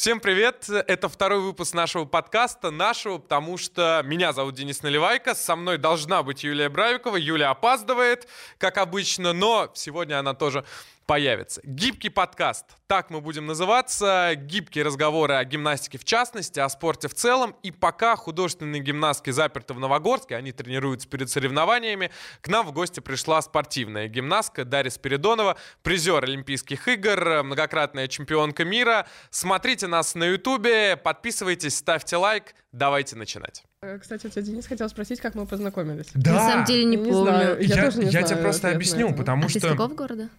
[0.00, 0.66] Всем привет!
[0.70, 6.22] Это второй выпуск нашего подкаста, нашего, потому что меня зовут Денис Наливайко, со мной должна
[6.22, 8.26] быть Юлия Бравикова, Юля опаздывает,
[8.56, 10.64] как обычно, но сегодня она тоже
[11.10, 11.60] появится.
[11.64, 14.34] Гибкий подкаст, так мы будем называться.
[14.36, 17.56] Гибкие разговоры о гимнастике в частности, о спорте в целом.
[17.64, 23.00] И пока художественные гимнастки заперты в Новогорске, они тренируются перед соревнованиями, к нам в гости
[23.00, 29.04] пришла спортивная гимнастка Дарья Спиридонова, призер Олимпийских игр, многократная чемпионка мира.
[29.30, 32.54] Смотрите нас на Ютубе, подписывайтесь, ставьте лайк.
[32.70, 33.64] Давайте начинать.
[33.82, 36.06] Э, Кстати, у тебя Денис хотел спросить, как мы познакомились.
[36.14, 37.22] Да, На самом деле не помню.
[37.22, 37.60] знаю.
[37.60, 39.70] Я я, тоже не я знаю тебе просто ответ объясню, потому а ты из что...
[39.70, 40.30] какого города?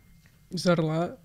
[0.52, 1.18] Из Орла?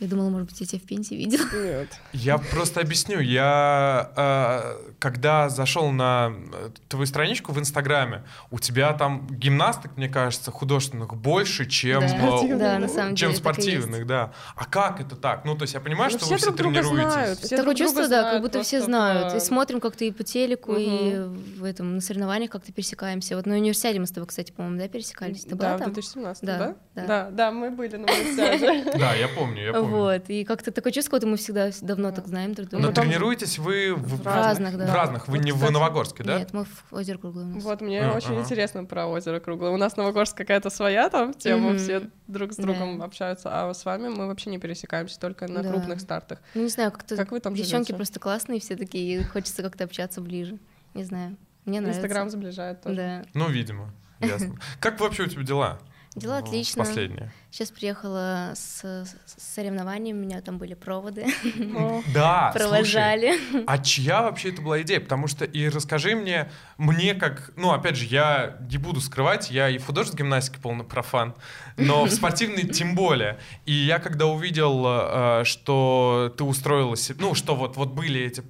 [0.00, 1.46] Я думала, может быть, я тебя в Пензе видела.
[1.54, 1.88] Нет.
[2.12, 3.20] Я просто объясню.
[3.20, 10.08] Я э, когда зашел на э, твою страничку в Инстаграме, у тебя там гимнасток, мне
[10.08, 12.06] кажется, художественных больше, чем Да.
[12.06, 12.58] э, Спортивных.
[12.58, 14.32] Да, на самом чем деле спортивных, да.
[14.56, 15.44] А как это так?
[15.44, 17.12] Ну, то есть я понимаю, Ну, что все вы все друг друга тренируетесь.
[17.12, 17.38] знают.
[17.38, 19.32] Все Такое друг друга чувство, да, знают как будто все знают.
[19.32, 21.18] по- И смотрим как-то и по телеку, и
[21.58, 23.36] в этом, на соревнованиях как-то пересекаемся.
[23.36, 25.44] Вот на универсиаде мы с тобой, кстати, по-моему, да, пересекались?
[25.44, 25.92] Ты Да, была в там?
[25.92, 26.74] 2017, Да, да?
[26.96, 27.06] да.
[27.06, 28.90] Да, да, мы были на универсиаде.
[28.98, 29.83] Да, я помню, я помню.
[29.86, 32.82] Вот, и как-то такое чувство, что мы всегда давно так знаем друг друга.
[32.82, 34.86] Но потом- тренируетесь вы в, В разных, да.
[34.86, 35.28] в разных.
[35.28, 36.38] Вы Вот, не в кстати, Новогорске, да?
[36.38, 37.62] Нет, мы в озеро круглое у нас.
[37.64, 38.40] Вот, мне А, очень ага.
[38.40, 39.70] интересно про озеро Круглое.
[39.70, 41.78] У нас Новогорск какая-то своя там тема, Мгм.
[41.78, 43.04] все друг с другом Да.
[43.04, 45.70] общаются, а с вами мы вообще не пересекаемся, только на Да.
[45.70, 46.40] крупных стартах.
[46.54, 47.94] Ну, не знаю, как-то Как вы там девчонки живете?
[47.94, 50.58] просто классные все такие, и хочется как-то общаться ближе.
[50.94, 52.00] Не знаю, мне нравится.
[52.00, 52.96] Инстаграм сближает тоже.
[52.96, 53.22] Да.
[53.34, 53.92] Ну, видимо.
[54.20, 54.54] Ясно.
[54.80, 55.78] Как вообще у тебя дела?
[56.14, 56.84] Дела Ну, отлично.
[56.84, 57.32] Последние.
[57.50, 61.26] Сейчас приехала с, с соревнований, у меня там были проводы,
[62.14, 63.64] Да, слушай, провожали.
[63.66, 65.00] А чья вообще это была идея?
[65.00, 69.68] Потому что и расскажи мне, мне как, ну опять же, я не буду скрывать, я
[69.68, 71.34] и в художественной гимнастике полный профан,
[71.76, 73.38] но в спортивной тем более.
[73.66, 78.42] И я когда увидел, э, что ты устроилась, ну что вот вот были эти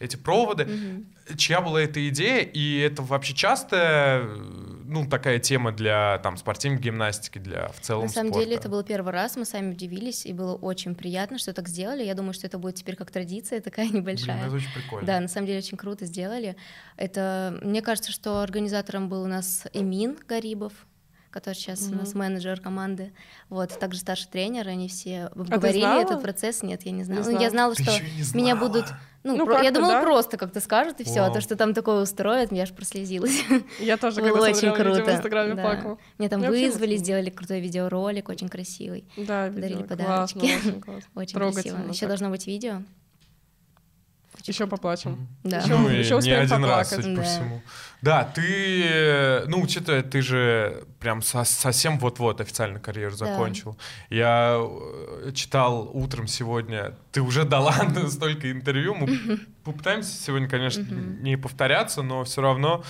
[0.00, 1.04] эти проводы,
[1.36, 4.28] чья была эта идея, и это вообще часто,
[4.90, 8.44] ну, такая тема для, там, спортивной гимнастики, для, в целом, На самом спорта?
[8.44, 12.02] деле это был первый раз, мы сами удивились, и было очень приятно, что так сделали.
[12.04, 14.46] Я думаю, что это будет теперь как традиция такая Блин, небольшая.
[14.46, 15.06] это очень прикольно.
[15.06, 16.56] Да, на самом деле очень круто сделали.
[16.96, 20.72] Это, мне кажется, что организатором был у нас Эмин Гарибов,
[21.30, 23.12] который сейчас у нас менеджер команды.
[23.48, 26.00] Вот, также старший тренер, они все обговорили знала?
[26.02, 26.62] этот процесс.
[26.62, 27.18] Нет, я не знала.
[27.20, 27.42] Не Ну, знала.
[27.44, 28.68] я знала, Ты что не меня знала.
[28.68, 28.84] будут.
[29.22, 30.02] Ну, Ну, про- я думала, да.
[30.02, 33.42] просто как-то скажут и все, а то, что там такое устроят, я аж прослезилась.
[33.78, 35.12] Я тоже, когда очень в круто.
[35.14, 35.62] Инстаграме, да.
[35.62, 35.98] плакала.
[36.30, 40.38] Там Я вызвали, сделали крутой видеоролик, очень красивый, Да, Подарили подарочки.
[40.38, 41.10] Классно, очень классно.
[41.14, 41.78] очень красиво.
[41.90, 42.82] Еще должно быть видео.
[44.44, 45.28] Еще поплачем.
[45.44, 45.58] Да.
[45.58, 47.04] Ещё- ну, и ещё не один раз, поплакать.
[47.04, 47.28] судя по Да.
[47.28, 47.62] всему.
[48.02, 53.26] Да, ты, э, ну, учитывая, ты же прям со- совсем вот-вот официально карьеру Да.
[53.26, 53.76] закончил.
[54.08, 57.72] Я э, читал утром сегодня, ты уже дала
[58.08, 58.94] столько интервью.
[58.94, 62.82] Мы попытаемся сегодня, конечно, не повторяться, но все равно...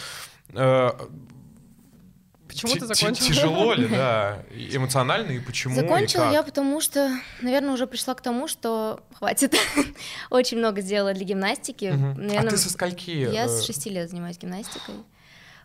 [2.62, 3.28] Почему ты закончила?
[3.28, 7.10] Тяжело ли, да, эмоционально, и почему, Закончила я, потому что,
[7.40, 9.54] наверное, уже пришла к тому, что хватит.
[10.30, 11.94] Очень много сделала для гимнастики.
[12.36, 13.10] А ты со скольки?
[13.10, 14.94] Я э, с шести лет занимаюсь гимнастикой.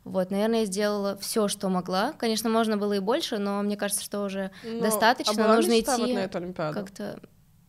[0.03, 2.13] Вот, наверное, я сделала все, что могла.
[2.13, 5.51] Конечно, можно было и больше, но мне кажется, что уже Но- достаточно.
[5.51, 6.79] а нужно идти вот на эту Олимпиаду?
[6.79, 7.19] как-то,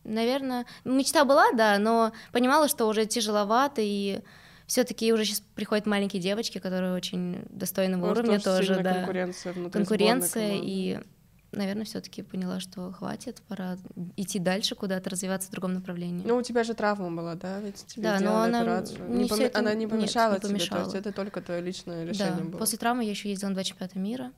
[0.03, 4.19] наверное, мечта была, да, но понимала, что уже тяжеловато и
[4.67, 8.93] все-таки уже сейчас приходят маленькие девочки, которые очень достойного Может, уровня тоже тоже, да.
[8.95, 10.99] конкуренция внутри конкуренция и
[11.53, 13.77] наверное, все-таки поняла, что хватит, пора
[14.17, 16.23] идти дальше куда-то, развиваться в другом направлении.
[16.27, 17.59] Ну, у тебя же травма была, да?
[17.61, 19.09] Ведь тебе Да, но она операцию.
[19.09, 20.83] не Не поме- это- Она не нет, помешала не тебе, то помешала.
[20.83, 22.59] есть это только твое личное да, решение было.
[22.59, 24.31] после травмы я еще ездила на два чемпионата мира.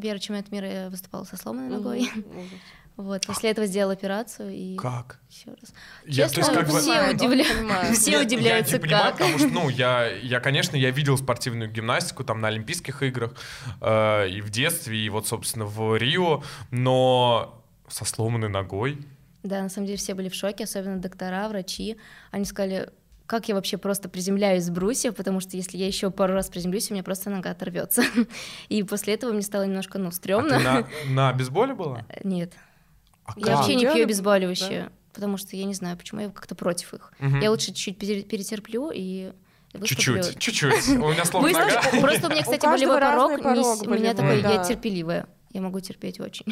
[0.00, 2.00] Первый чемпионат мира я выступала со сломанной ногой.
[2.00, 2.12] Ужас.
[2.96, 5.18] Вот, после этого сделала операцию и Как?
[5.30, 5.72] еще раз.
[6.06, 9.18] Я, то есть, Честно, как бы- все Понимаю, удивля- все удивляются, я не понимаю, как.
[9.18, 13.32] потому что, ну, я, я, конечно, я видел спортивную гимнастику там на Олимпийских играх
[13.80, 18.98] э, и в детстве, и вот, собственно, в Рио, но со сломанной ногой.
[19.42, 21.96] Да, на самом деле все были в шоке, особенно доктора, врачи.
[22.30, 22.90] Они сказали,
[23.26, 26.90] как я вообще просто приземляюсь с брусья, потому что если я еще пару раз приземлюсь,
[26.90, 28.02] у меня просто нога оторвется.
[28.68, 30.58] И после этого мне стало немножко, ну, А стрёмно.
[30.58, 32.06] ты на, на бейсболе была?
[32.22, 32.52] Нет,
[33.24, 33.56] А я как?
[33.56, 37.12] вообще не пью обезболивающие, потому что я не знаю, почему я как-то против их.
[37.18, 37.40] Мгм.
[37.40, 39.32] Я лучше чуть-чуть пере- перетерплю и.
[39.84, 40.88] Чуть-чуть, чуть-чуть.
[40.88, 41.82] У меня нога.
[42.00, 43.32] Просто у меня, кстати, болевой порог,
[43.86, 44.64] у меня такой, я да.
[44.64, 45.26] терпеливая.
[45.50, 46.46] Я могу терпеть очень.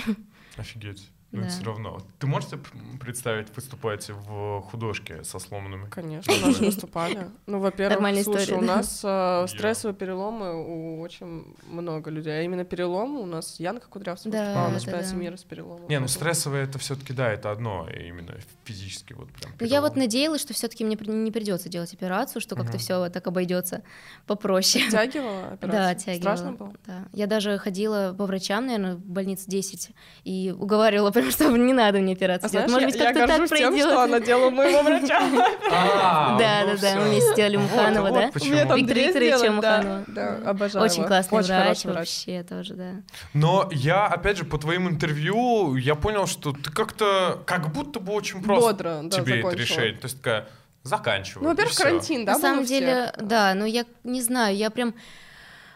[0.56, 1.08] Офигеть.
[1.32, 1.48] Но Да.
[1.48, 2.00] все равно.
[2.18, 2.60] Ты можешь себе
[3.00, 5.88] представить выступать в художке со сломанными?
[5.88, 7.28] Конечно, у нас же выступали.
[7.46, 8.66] Ну, во-первых, слушай, у да.
[8.66, 12.40] нас э, стрессовые переломы у очень много людей.
[12.40, 15.16] А именно переломы у нас Янка Кудрявцева Да, выступала на да, чемпионате да.
[15.16, 15.88] мира с переломом.
[15.88, 18.34] Не, ну стрессовое это все-таки да, это одно, именно
[18.64, 19.52] физически вот прям.
[19.60, 23.08] Ну, я вот надеялась, что все-таки мне при- не придется делать операцию, что как-то все
[23.08, 23.82] так обойдется
[24.26, 24.86] попроще.
[24.88, 25.90] Оттягивала Да, операцию?
[25.92, 26.20] оттягивала.
[26.36, 26.72] Страшно было?
[26.86, 27.04] Да.
[27.12, 29.90] Я даже ходила по врачам, наверное, в больнице 10
[30.24, 32.68] и уговаривала прям, что не надо мне операцию А делать.
[32.68, 33.86] знаешь, Может быть, я, я как-то так тем, пройдет.
[33.86, 35.20] что она делала моего врача.
[35.72, 37.00] А, Да, ну да, да, всё.
[37.00, 38.26] мы вместе сделали Муханова, да?
[38.34, 39.52] Виктора Викторовича да.
[39.52, 40.04] Муханова.
[40.08, 42.90] Да, обожаю Очень классный врач, вообще тоже, да.
[43.34, 48.12] Но я, опять же, по твоим интервью, я понял, что ты как-то, как будто бы
[48.12, 49.94] очень просто да, тебе это решение.
[49.94, 50.48] То есть такая,
[50.82, 51.44] заканчиваю.
[51.44, 54.94] Ну, во-первых, карантин, да, На самом деле, да, но я не знаю, я прям...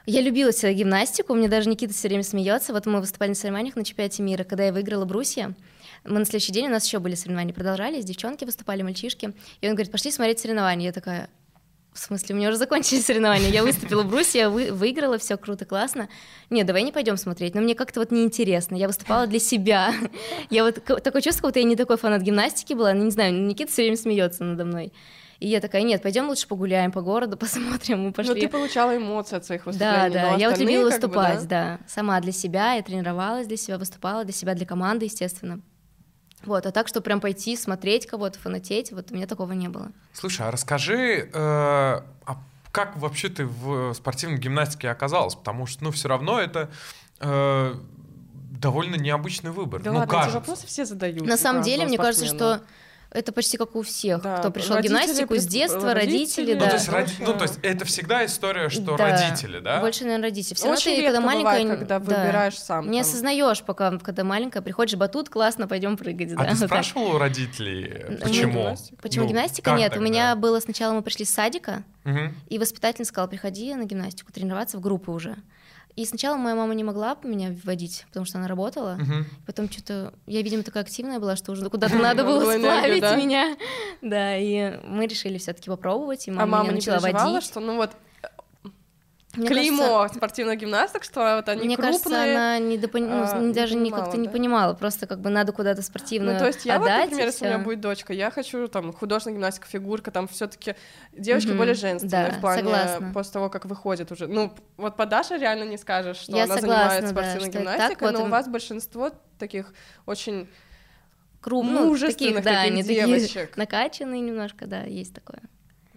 [0.07, 2.75] Я любила всегда гимнастику, мне даже Никита все время смеется.
[2.75, 5.55] Вот мы выступали на соревнованиях на чемпионате мира, когда я выиграла брусья.
[6.05, 9.33] Мы на следующий день, у нас еще были соревнования, продолжались, девчонки выступали, мальчишки.
[9.63, 10.89] И он говорит, пошли смотреть соревнования.
[10.89, 11.31] Я такая,
[11.95, 13.49] в смысле, у меня уже закончились соревнования.
[13.49, 16.11] Я выступила в брусе, я вы- выиграла, все круто, классно.
[16.51, 17.55] Не, давай не пойдем смотреть.
[17.55, 18.77] Но мне как-то вот неинтересно.
[18.77, 19.95] Я выступала для себя.
[20.51, 22.93] Я вот такое чувство, будто я не такой фанат гимнастики была.
[22.93, 24.93] Ну, не знаю, Никита все время смеется надо мной.
[25.45, 27.99] И я такая, нет, пойдем лучше погуляем по городу, посмотрим.
[27.99, 28.35] Мы Но пошли.
[28.35, 30.15] Ну, ты получала эмоции от своих Да, выступлений.
[30.15, 31.81] да, но я вот любила как бы, выступать, да.
[31.87, 35.61] Сама для себя, я тренировалась для себя, выступала для себя, для команды, естественно.
[36.47, 39.93] Вот, а так, что прям пойти, смотреть кого-то, фанатеть, вот у меня такого не было.
[40.15, 42.37] Слушай, а расскажи, э, а
[42.73, 45.35] как вообще ты в спортивной гимнастике оказалась?
[45.35, 46.71] Потому что, ну, все равно это
[47.21, 47.75] э,
[48.59, 49.83] довольно необычный выбор.
[49.83, 50.31] Да ну, ладно, кажется.
[50.31, 51.27] эти вопросы все задают.
[51.27, 52.63] На самом деле, мне кажется, что
[53.15, 56.61] это почти как у всех, Да, кто пришел родители гимнастику с детства, родители, родители, Ну,
[56.61, 56.67] да.
[56.69, 59.11] то есть, роди- ну, то есть это всегда история, что Да.
[59.11, 59.81] родители, да?
[59.81, 60.55] Больше, наверное, родители.
[60.55, 62.91] Все Очень ты, редко когда бывает, маленькая, когда да, выбираешь сам.
[62.91, 63.09] не там.
[63.09, 66.33] осознаешь, пока, когда маленькая, приходишь, батут, классно, пойдем прыгать.
[66.33, 68.77] А да, ты спрашивала у родителей, Ну, почему?
[69.01, 69.71] Почему Ну, гимнастика?
[69.73, 71.85] Нет, у меня было сначала мы пришли с садика.
[72.51, 75.37] И воспитательница сказала, приходи на гимнастику, тренироваться в группы уже.
[75.97, 78.97] И сначала моя мама не могла меня вводить, потому что она работала.
[78.97, 79.27] Мгм.
[79.47, 80.13] Потом что-то...
[80.27, 83.57] Я, видимо, такая активная была, что уже куда-то надо было сплавить меня.
[84.03, 87.45] Да, и мы решили все таки попробовать, и мама, А мама не начала водить.
[87.45, 87.93] что ну вот
[89.37, 91.93] Мне клеймо кажется- спортивных гимнасток, что вот они Мне крупные.
[91.99, 94.33] кажется, она не допон- ну, а, не- не даже не как-то не да?
[94.33, 97.31] понимала, просто как бы надо куда-то спортивно Ну, то есть я вот, отдать, например, и
[97.31, 100.75] если у меня будет дочка, я хочу там художественная гимнастика, фигурка, там все таки
[101.13, 101.59] девочки Мгм.
[101.59, 103.11] более женственные Да, в плане согласна.
[103.13, 104.27] после того, как выходит уже.
[104.29, 107.61] Ну, вот по Даше реально не скажешь, что Я она согласна, занимается да, спортивной так,
[107.61, 109.73] гимнастикой, вот но у им- вас большинство таких
[110.07, 110.49] очень
[111.41, 113.33] Круг, ну, мужественных таких, да, таких они девочек.
[113.33, 115.41] такие накачанные немножко, да, есть такое.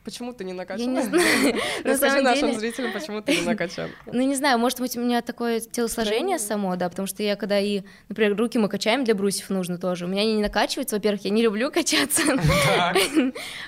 [0.07, 0.89] Почему ты не Я накачана?
[0.89, 1.55] не знаю.
[1.83, 3.89] На Расскажи самом нашим деле- зрителям, почему ты не накачан.
[4.05, 7.59] Ну, не знаю, может быть, у меня такое телосложение само, да, потому что я когда
[7.59, 11.25] и, например, руки мы качаем для брусьев нужно тоже, у меня они не накачиваются, во-первых,
[11.25, 12.21] я не люблю качаться,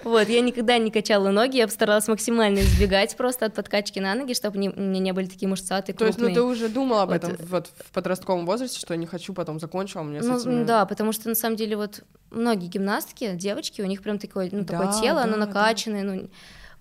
[0.05, 4.33] вот, я никогда не качала ноги, я постаралась максимально избегать просто от подкачки на ноги,
[4.33, 6.35] чтобы у меня не были такие мышцатые, То есть, ну крупные.
[6.35, 10.01] ты уже думала об этом вот в подростковом возрасте, что я не хочу, потом закончила,
[10.01, 13.85] а мне с Ну, да, потому что на самом деле вот многие гимнастки, девочки, у
[13.85, 16.28] них прям такое, ну, такое Да, тело, оно накачанное, ну,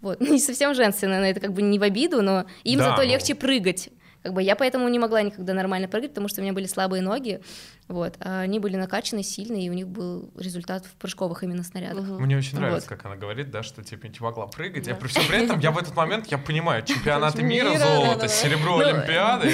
[0.01, 3.03] вот, не совсем женственное, но это как бы не в обиду, но им Да, зато
[3.03, 3.09] ну.
[3.09, 3.91] легче прыгать.
[4.23, 7.03] Как бы я поэтому не могла никогда нормально прыгать, потому что у меня были слабые
[7.03, 7.41] ноги,
[7.89, 12.05] вот, а они были накачаны, сильные, и у них был результат в прыжковых именно снарядах.
[12.05, 12.97] Мне очень нравится, Вот.
[12.97, 14.85] как она говорит, да, что типа не могла прыгать.
[14.85, 14.91] Да.
[14.91, 18.29] Я при всем при этом, я в этот момент, я понимаю, чемпионаты мира, Мира, золото,
[18.29, 19.49] серебро, Ну, Олимпиады.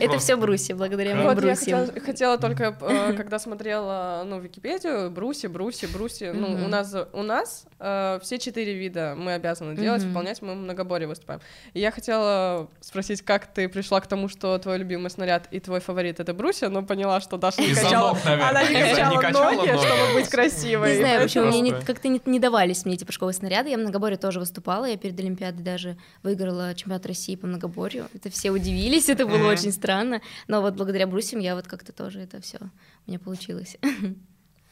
[0.00, 1.56] Это все брусья, благодаря моим Вот я
[2.04, 7.64] хотела, только, э, когда смотрела, ну, Википедию, бруси, бруси, бруси, ну, у нас, у нас
[7.78, 11.40] э, все четыре вида мы обязаны делать, выполнять, мы в многоборье выступаем.
[11.72, 15.80] И я хотела спросить, как ты пришла к тому, что твой любимый снаряд и твой
[15.80, 18.48] фаворит— это брусья, но поняла, что Даша не качала, наверное.
[18.48, 19.78] она не качала ноги, ноги.
[19.78, 20.92] чтобы быть красивой.
[20.92, 23.70] Не знаю, почему мне как-то не, не давались мне эти прыжковые снаряды.
[23.70, 24.84] Я в многоборье тоже выступала.
[24.84, 28.08] Я перед Олимпиадой даже выиграла чемпионат России по многоборью.
[28.14, 30.20] Это все удивились, это было очень странно.
[30.46, 33.76] Но вот благодаря брусьям я вот как-то тоже это все у меня получилось.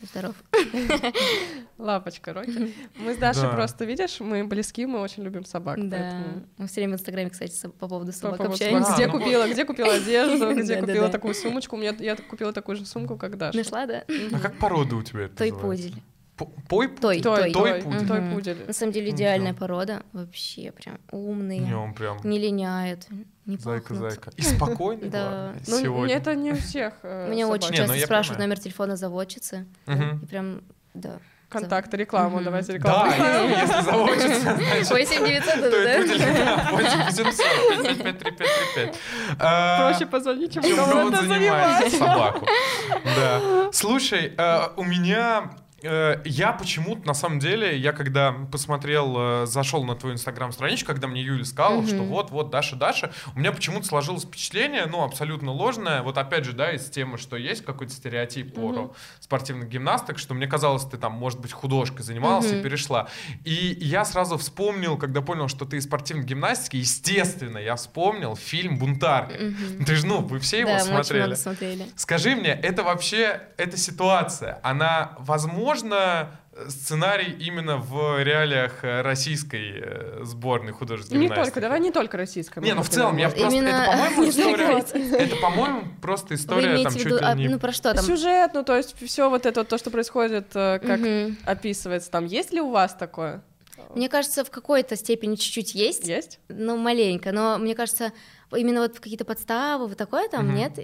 [0.03, 0.35] Здоров.
[1.79, 2.75] Лапочка, Рокки.
[2.99, 3.53] Мы с Дашей Да.
[3.55, 5.76] просто, видишь, мы близки, мы очень любим собак.
[5.88, 5.97] Да.
[5.97, 8.83] поэтому- Мы все время в Инстаграме, кстати, по поводу По собак поводу общаемся.
[8.91, 8.97] собак.
[8.97, 11.76] Где А, ну купила, где купила одежду, где купила такую сумочку.
[11.76, 13.57] У меня я купила такую же сумку, как Даша.
[13.57, 14.05] Нашла, да?
[14.33, 15.37] А как порода у тебя это
[16.37, 16.88] Той?
[16.88, 17.52] Той, Той, той.
[17.52, 18.07] той, пудель.
[18.09, 18.64] той пудель.
[18.66, 20.02] На самом деле идеальная порода.
[20.12, 21.61] Вообще прям умные.
[21.61, 23.07] Не, он прям Не линяют,
[23.47, 24.11] не зайка, пахнут.
[24.11, 24.31] зайка.
[24.37, 25.52] И спокойный, Да.
[25.66, 26.14] Ну, сегодня.
[26.14, 27.62] это не у всех э, Меня собак.
[27.62, 29.66] очень часто ну я спрашивают номер телефона заводчицы.
[29.87, 30.61] И прям,
[30.95, 31.19] да.
[31.49, 33.12] Контакты, рекламу, давайте Да, рекламу.
[33.12, 34.90] если если заводится, значит...
[34.90, 35.76] 8 900, То да?
[35.90, 38.99] это пудель, да, 8 800 555
[39.38, 41.93] Проще позвонить, чем кого-то занимать.
[41.93, 42.47] собаку.
[43.05, 43.40] Да.
[43.73, 45.50] Слушай, э, у меня
[46.25, 51.23] я почему-то, на самом деле, я когда посмотрел, э, зашел на твою инстаграм-страничку, когда мне
[51.23, 51.88] Юля сказала, mm-hmm.
[51.88, 56.52] что вот-вот, Даша, Даша, у меня почему-то сложилось впечатление, ну, абсолютно ложное, вот опять же,
[56.52, 58.73] да, из темы, что есть какой-то стереотип mm-hmm.
[58.75, 62.61] про спортивных гимнасток, что мне казалось, ты там, может быть, художкой занималась mm-hmm.
[62.61, 63.09] и перешла.
[63.45, 68.78] И я сразу вспомнил, когда понял, что ты из спортивной гимнастики, естественно, я вспомнил фильм
[68.78, 69.35] «Бунтарка».
[69.35, 69.85] Mm-hmm.
[69.85, 71.35] Ты же, ну, вы все его да, смотрели.
[71.35, 71.87] Смотрели.
[71.97, 76.30] Скажи мне, это вообще, эта ситуация, она возможна возможно,
[76.68, 82.61] сценарий именно в реалиях э, российской э, сборной художественной Не только, давай не только российской.
[82.61, 83.68] Не, ну в целом, я просто, именно...
[83.68, 87.49] это, по-моему, история, это, по-моему, просто история там чуть ли не...
[87.49, 88.04] Ну, про что там?
[88.04, 91.00] Сюжет, ну, то есть все вот это, то, что происходит, э, как
[91.45, 92.25] описывается там.
[92.25, 93.42] Есть ли у вас такое?
[93.95, 96.09] Мне кажется, в какой-то степени чуть-чуть есть.
[96.09, 96.40] Есть?
[96.49, 98.12] Ну, маленько, но мне кажется,
[98.55, 100.57] именно вот какие-то подставы, вот такое там угу.
[100.57, 100.79] нет,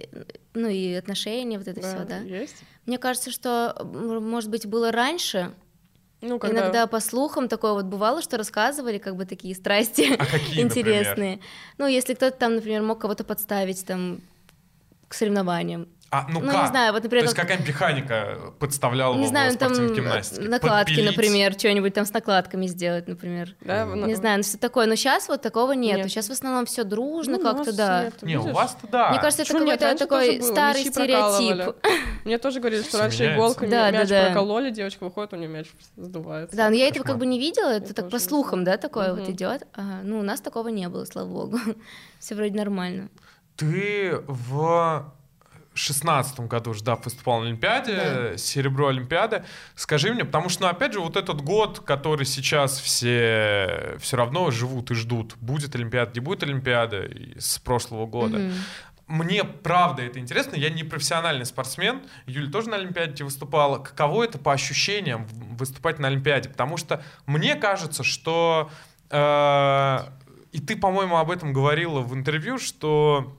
[0.55, 2.19] ну и отношения, вот это да, все, да.
[2.19, 2.57] Есть.
[2.87, 5.53] Мне кажется, что, может быть, было раньше.
[6.21, 6.61] Ну, когда...
[6.61, 11.37] Иногда по слухам такое вот бывало, что рассказывали, как бы такие страсти а какие, интересные.
[11.37, 11.39] Например?
[11.79, 14.21] Ну, если кто-то там, например, мог кого-то подставить там
[15.09, 15.89] к соревнованиям.
[16.15, 16.61] А, ну, ну как?
[16.61, 17.25] не знаю, вот, например...
[17.25, 20.47] То есть какая механика подставляла не знаю, в спортивной там гимнастике?
[20.47, 21.11] накладки, Подпилить?
[21.11, 23.55] например, что-нибудь там с накладками сделать, например.
[23.63, 24.85] Да, не ну, знаю, ну что такое.
[24.85, 25.97] Но сейчас вот такого нет.
[25.97, 26.11] нет.
[26.11, 28.05] Сейчас в основном все дружно ну, как-то, да.
[28.05, 29.09] Нет, не, у вас-то да.
[29.09, 31.77] Мне кажется, это какой-то такой старый стереотип.
[32.27, 35.69] Мне тоже говорили, что раньше иголками да, мяч да, прокололи, девочка выходит, у нее мяч
[35.97, 36.55] сдувается.
[36.55, 39.31] Да, но я этого как бы не видела, это так по слухам, да, такое вот
[39.31, 39.67] идет.
[40.03, 41.59] Ну, у нас такого не было, слава богу.
[42.19, 43.09] Все вроде нормально.
[43.57, 45.11] Ты в
[45.75, 48.37] шестнадцатом году же, да, выступал на Олимпиаде, да.
[48.37, 49.45] серебро Олимпиады.
[49.75, 54.51] Скажи мне, потому что, ну, опять же, вот этот год, который сейчас все все равно
[54.51, 58.39] живут и ждут, будет Олимпиада, не будет Олимпиада с прошлого года.
[58.39, 58.53] Mm-hmm.
[59.09, 63.79] Мне правда это интересно, я не профессиональный спортсмен, Юля тоже на Олимпиаде выступала.
[63.79, 66.49] Каково это по ощущениям выступать на Олимпиаде?
[66.49, 68.71] Потому что мне кажется, что...
[69.11, 69.99] Э,
[70.53, 73.37] и ты, по-моему, об этом говорила в интервью, что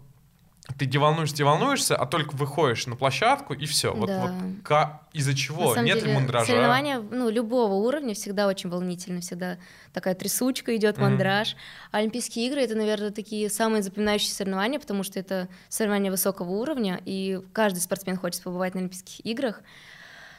[0.77, 3.93] ты не волнуешься, не волнуешься, а только выходишь на площадку и все.
[3.93, 4.31] Вот, да.
[4.67, 5.75] вот из-за чего?
[5.77, 6.45] Нет деле, ли мандража?
[6.45, 9.57] Соревнования ну, любого уровня всегда очень волнительно, всегда
[9.93, 11.49] такая трясучка идет, мандраж.
[11.49, 11.89] Mm-hmm.
[11.91, 16.99] А Олимпийские игры это, наверное, такие самые запоминающиеся соревнования, потому что это соревнования высокого уровня,
[17.05, 19.61] и каждый спортсмен хочет побывать на Олимпийских играх.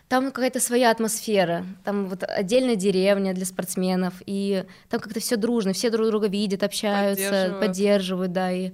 [0.08, 5.72] Там какая-то своя атмосфера, там вот отдельная деревня для спортсменов, и там как-то все дружно,
[5.72, 8.72] все друг друга видят, общаются, поддерживают, поддерживают да, и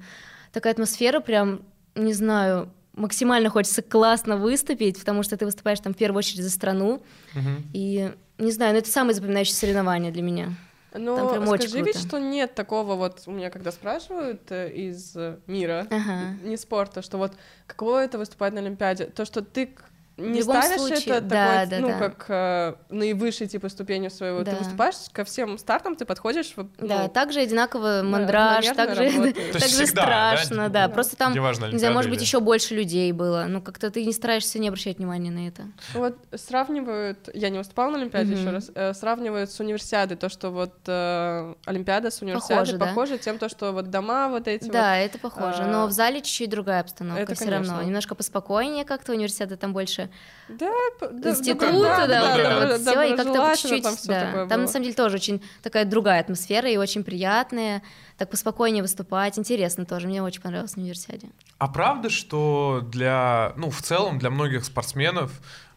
[0.52, 1.62] такая атмосфера прям,
[1.94, 6.50] не знаю, максимально хочется классно выступить, потому что ты выступаешь там в первую очередь за
[6.50, 7.02] страну.
[7.34, 7.50] Угу.
[7.72, 10.54] И не знаю, ну это самое запоминающееся соревнование для меня.
[10.92, 15.16] Но прям скажи очень ведь, что нет такого вот, у меня когда спрашивают э, из
[15.46, 16.36] мира, ага.
[16.42, 17.32] не спорта, что вот
[17.68, 19.72] каково это выступать на Олимпиаде, то, что ты
[20.20, 21.98] не в любом ставишь случае, это да, такой, да, ну, да.
[21.98, 24.42] как э, наивысшей типа ступенью своего.
[24.42, 24.52] Да.
[24.52, 26.52] Ты выступаешь ко всем стартам, ты подходишь.
[26.56, 32.10] Ну, Да, также одинаково мандраж, также, также страшно, да, да, просто там, не знаю, может
[32.10, 35.64] быть, еще больше людей было, ну как-то ты не стараешься не обращать внимания на это.
[35.94, 40.50] Вот сравнивают, я не выступала на Олимпиаде еще раз, э, сравнивают с универсиадой, то, что
[40.50, 42.86] вот э, Олимпиада с универсиадой Похоже, да?
[42.86, 45.04] похоже, тем, то, что вот дома вот эти Да, вот.
[45.04, 49.56] это похоже, но в зале чуть-чуть другая обстановка это все равно, немножко поспокойнее как-то универсиада
[49.56, 50.09] там больше
[50.48, 53.94] Да, да, ну, да, да, вот да, это да, вот все, и как-то чуть-чуть, там
[54.06, 54.32] да.
[54.32, 54.56] Там было.
[54.56, 57.82] на самом деле тоже очень такая другая атмосфера и очень приятная,
[58.18, 61.28] так поспокойнее выступать, интересно тоже, мне очень понравилось на универсиаде.
[61.58, 65.30] А правда, что для, ну, в целом для многих спортсменов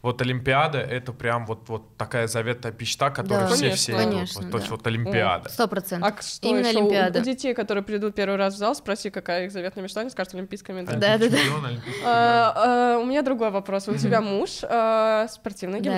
[0.03, 4.03] вот Олимпиада это прям вот, вот такая заветная мечта, которой Да, все конечно, все идут.
[4.03, 4.75] конечно, Вот, То есть да.
[4.75, 5.49] вот Олимпиада.
[5.49, 6.13] Сто процентов.
[6.19, 6.77] А что Именно еще?
[6.79, 7.19] Олимпиада.
[7.19, 10.33] У детей, которые придут первый раз в зал, спроси, какая их заветная мечта, они скажут
[10.35, 10.99] олимпийская медаль.
[10.99, 11.37] Да, да, да.
[12.05, 12.53] А,
[12.95, 13.87] а, У меня другой вопрос.
[13.87, 15.89] У тебя муж а, спортивный Да.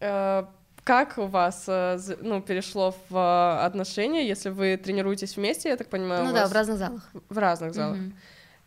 [0.00, 0.46] гимнаст.
[0.84, 6.32] Как у вас ну, перешло в отношения, если вы тренируетесь вместе, я так понимаю, Ну
[6.34, 7.10] да, вас в разных залах.
[7.30, 7.96] в разных залах?
[7.96, 8.14] Мгм.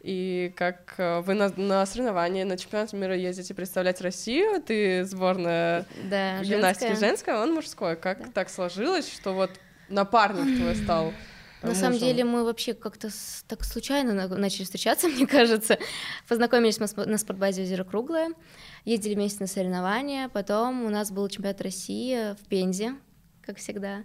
[0.09, 5.85] И как а, вы на, на соревнования, на чемпионат мира ездите представлять Россию, ты сборная
[6.09, 6.95] Да, гимнастики женская.
[7.07, 7.97] женская, он мужской.
[7.97, 8.31] Как Да.
[8.33, 9.51] так сложилось, что вот
[9.89, 11.11] напарник твой стал э,
[11.67, 12.07] На самом мужем?
[12.07, 13.09] деле мы вообще как-то
[13.49, 15.77] так случайно на- начали встречаться, мне кажется.
[16.29, 18.29] Познакомились мы на спортбазе «Озеро Круглое»,
[18.85, 22.95] ездили вместе на соревнования, потом у нас был чемпионат России в Пензе,
[23.41, 24.03] как всегда.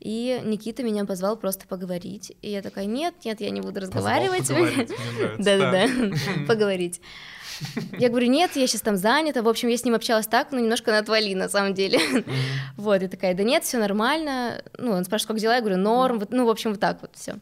[0.00, 2.32] И Никита меня позвал просто поговорить.
[2.40, 4.48] И я такая, нет, нет, я не буду разговаривать.
[5.38, 5.86] Да-да-да,
[6.48, 7.00] поговорить.
[7.98, 9.42] Я говорю, нет, я сейчас там занята.
[9.42, 12.00] В общем, я с ним общалась так, ну, немножко на отвали, на самом деле.
[12.76, 14.62] Вот, и такая, да нет, все нормально.
[14.78, 15.54] Ну, он спрашивает, как дела?
[15.56, 16.18] Я говорю, норм.
[16.18, 17.34] Вот, ну, в общем, вот так вот все.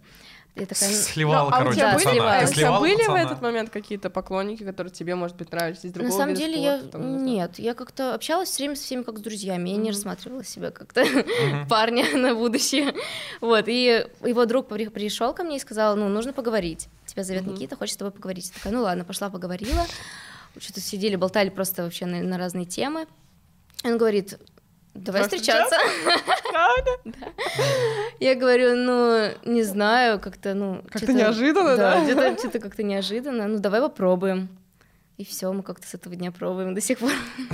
[0.59, 2.39] Я такая, ну, Сливала, Ну, а у короче, тебя да, были, пацана.
[2.39, 3.21] Ты а у тебя были в пацана?
[3.23, 6.79] этот момент какие-то поклонники, которые тебе, может быть, нравились из другого На самом деле я
[6.79, 7.31] спорта, там, не знаю?
[7.33, 9.89] нет, я как-то общалась все время со всеми как с друзьями, я не Мгм.
[9.91, 11.67] рассматривала себя как-то Мгм.
[11.69, 12.93] парня на будущее.
[13.41, 16.89] Вот, и его друг пришел ко мне и сказал, ну, нужно поговорить.
[17.07, 17.55] Тебя зовет Мгм.
[17.55, 18.49] Никита, хочет с тобой поговорить.
[18.49, 19.85] Я такая, ну ладно, пошла поговорила.
[20.59, 23.07] Что-то сидели, болтали просто вообще на, на разные темы.
[23.85, 24.39] Он говорит,
[24.95, 25.77] давай встречаться.
[26.51, 26.91] Правда?
[28.21, 30.83] Я говорю, ну, не знаю, как-то, ну...
[30.91, 32.03] Как-то неожиданно, да?
[32.03, 33.47] где-то что-то как-то неожиданно.
[33.49, 34.49] Ну, давай попробуем.
[35.17, 37.11] И все, мы как-то с этого дня пробуем до сих пор.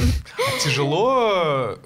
[0.62, 1.79] Тяжело,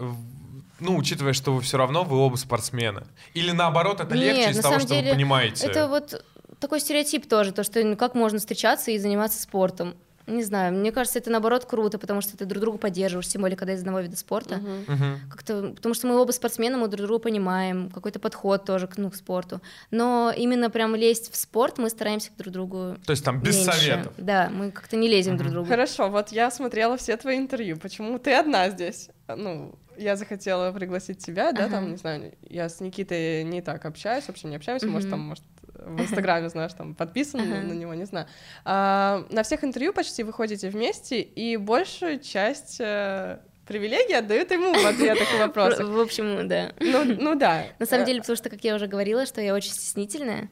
[0.81, 3.05] ну, учитывая, что вы все равно, вы оба спортсмены.
[3.35, 5.67] Или наоборот, это Нет, легче из того, что вы деле, понимаете.
[5.67, 6.25] Это вот
[6.61, 9.95] такой стереотип тоже, то, что ну, как можно встречаться и заниматься спортом.
[10.28, 13.56] Не знаю, мне кажется, это наоборот круто, потому что ты друг друга поддерживаешь, тем более,
[13.56, 14.56] когда из одного вида спорта.
[14.58, 15.20] Мгм.
[15.30, 19.11] Как-то, потому что мы оба спортсмены, мы друг друга понимаем, какой-то подход тоже к, ну,
[19.11, 19.61] к спорту.
[19.90, 23.73] Но именно прям лезть в спорт мы стараемся друг другу То есть там без меньше.
[23.80, 24.12] советов.
[24.18, 25.68] Да, мы как-то не лезем друг к другу.
[25.68, 27.76] Хорошо, вот я смотрела все твои интервью.
[27.78, 29.08] Почему ты одна здесь?
[29.28, 31.90] Ну, я захотела пригласить тебя, да, там, Ага.
[31.90, 35.11] не знаю, я с Никитой не так общаюсь, вообще не общаемся, может, Мгм.
[35.11, 35.44] там, может,
[35.78, 37.61] в Инстаграме, знаешь, там, подписан Ага.
[37.62, 38.26] на него, не знаю.
[38.64, 44.73] А, на всех интервью почти вы ходите вместе, и большую часть э, привилегий отдают ему
[44.73, 45.88] в ответах и вопросах.
[45.88, 46.73] В общем, да.
[46.80, 47.64] Ну, ну да.
[47.78, 50.49] На самом Э, деле, потому что, как я уже говорила, что я очень стеснительная.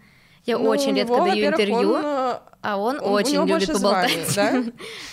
[0.47, 3.47] Я ну, очень редко него, даю интервью, он, э, а он, он- у очень него
[3.47, 4.29] любит поболтать.
[4.29, 4.73] званий, да?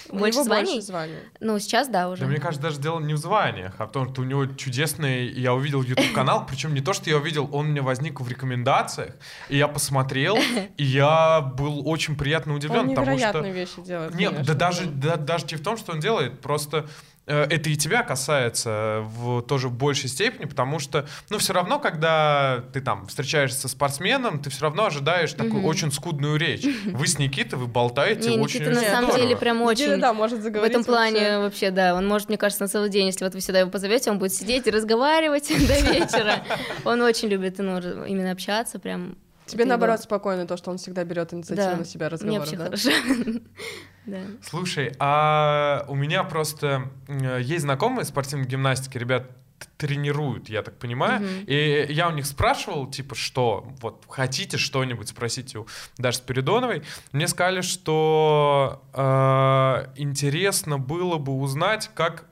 [0.09, 0.73] У Больше него званий?
[0.73, 1.15] больше званий.
[1.39, 2.21] Ну, сейчас да, уже.
[2.21, 5.27] Да мне кажется, даже дело не в званиях, а в том, что у него чудесный,
[5.27, 9.15] я увидел YouTube канал, причем не то, что я увидел, он меня возник в рекомендациях,
[9.49, 10.37] и я посмотрел,
[10.77, 13.27] и я был очень приятно удивлен, Он потому что...
[13.27, 14.13] невероятные вещи делает.
[14.13, 16.85] Нет, да конечно, даже, да, даже не в том, что он делает, просто
[17.25, 22.63] это и тебя касается в тоже в большей степени, потому что, ну, все равно, когда
[22.73, 25.65] ты там встречаешься со спортсменом, ты все равно ожидаешь такую Мгм.
[25.65, 26.65] очень скудную речь.
[26.85, 29.19] Вы с Никитой, вы болтаете Не, очень Никита на самом здорово.
[29.27, 30.01] деле прям Никита, очень...
[30.01, 31.37] да, может В заговорить этом плане вообще.
[31.39, 34.11] вообще, да, он может, мне кажется, на целый день, если вот вы сюда его позовете,
[34.11, 36.43] он будет сидеть и разговаривать до вечера.
[36.83, 39.17] Он очень любит ну, именно общаться, прям.
[39.45, 42.65] Тебе наоборот спокойно то, что он всегда берет инициативу Да, на себя вообще да?
[42.65, 42.89] хорошо.
[44.05, 44.21] Да.
[44.43, 49.31] Слушай, а у меня просто э, есть знакомые спортивной гимнастики, ребят
[49.77, 51.45] тренируют, я так понимаю, Мгм.
[51.47, 57.27] и я у них спрашивал, типа, что, вот, хотите что-нибудь, спросите у Даши Спиридоновой, мне
[57.29, 62.25] сказали, что э, интересно было бы узнать, как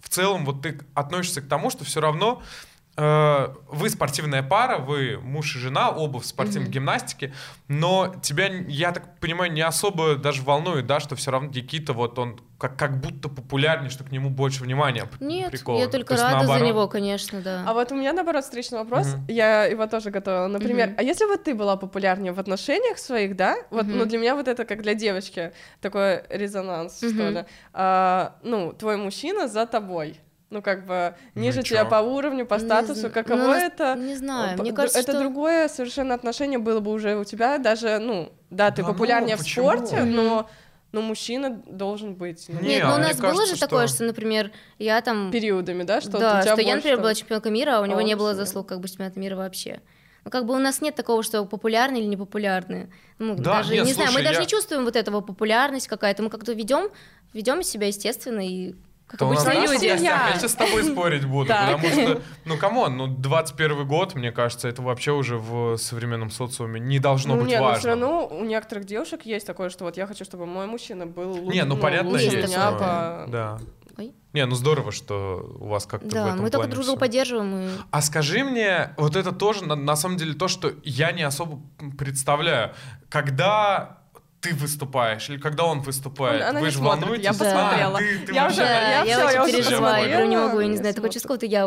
[0.00, 2.46] в целом вот ты относишься к тому, что все равно э,
[2.96, 6.72] вы спортивная пара, вы муж и жена, оба в спортивной Мгм.
[6.72, 7.34] гимнастике,
[7.68, 12.18] но тебя, я так понимаю, не особо даже волнует, да, что все равно Никита, вот
[12.18, 15.80] он как, как будто популярнее, что к нему больше внимания Нет, приковано.
[15.82, 16.68] я То только есть рада за наоборот.
[16.68, 17.64] него, конечно, да.
[17.66, 19.08] А вот у меня, наоборот, встречный вопрос.
[19.08, 19.24] Мгм.
[19.28, 20.46] Я его тоже готовила.
[20.46, 20.96] Например, Мгм.
[20.98, 23.56] а если вот ты была популярнее в отношениях своих, да?
[23.70, 23.98] Вот, Мгм.
[23.98, 27.28] ну, для меня вот это как для девочки такой резонанс, что Мгм.
[27.34, 27.44] ли.
[27.72, 30.20] А, ну, твой мужчина за тобой.
[30.54, 31.90] Ну, как бы ниже Ну, тебя чё?
[31.90, 32.94] по уровню, по Не статусу.
[33.00, 33.96] зна- Каково ну, это?
[33.96, 35.20] Не знаю, мне кажется, это что...
[35.20, 39.34] другое совершенно отношение было бы уже у тебя, даже, ну, да, ты Да ну, популярнее
[39.34, 39.66] в почему?
[39.72, 40.14] спорте, Мгм.
[40.14, 40.50] но,
[40.92, 43.96] но мужчина должен быть ну, Не, Нет, ну у нас было кажется, же такое, что-
[43.96, 45.32] что, например, я там...
[45.32, 47.80] периодами, да, что да, у тебя что я, больше например, там- была чемпионкой мира, а
[47.80, 49.80] у него А не было заслуг как бы чемпионата мира вообще.
[50.24, 52.90] Ну, как бы у нас нет такого, что популярные или непопулярные.
[53.18, 55.88] Ну, Да, даже, нет, не знаю, мы слушай, даже я- не чувствуем вот этого популярность
[55.88, 56.22] какая-то.
[56.22, 56.90] Мы как-то ведем,
[57.32, 60.02] ведем себя естественно и как нас обычные в люди.
[60.02, 60.32] Я.
[60.36, 61.76] Сейчас с тобой спорить буду, Так.
[61.76, 66.30] потому что, ну, come on, ну, 21 год, мне кажется, это вообще уже в современном
[66.30, 67.78] социуме не должно ну, быть нет, но важно.
[67.78, 71.36] все равно у некоторых девушек есть такое, что вот я хочу, чтобы мой мужчина был
[71.36, 72.78] лу- Не, ну, понятно, лучше есть меня такое.
[72.78, 73.24] по...
[73.28, 73.58] Да.
[73.96, 74.12] Ой.
[74.32, 77.60] Не, ну здорово, что у вас как-то в Да, этом мы только друг друга поддерживаем.
[77.60, 77.68] И...
[77.92, 81.60] А скажи мне, вот это тоже на, на самом деле то, что я не особо
[81.96, 82.72] представляю.
[83.08, 84.03] Когда
[84.44, 87.24] ты выступаешь или когда он выступает, Он- она вы же волнуетесь?
[87.24, 87.98] я А, посмотрела.
[87.98, 90.66] ты- ты Я уже- Да, я я, всё, очень я переживаю, я не могу, я
[90.68, 91.12] не знаю, смотрю.
[91.12, 91.66] чувство, будто я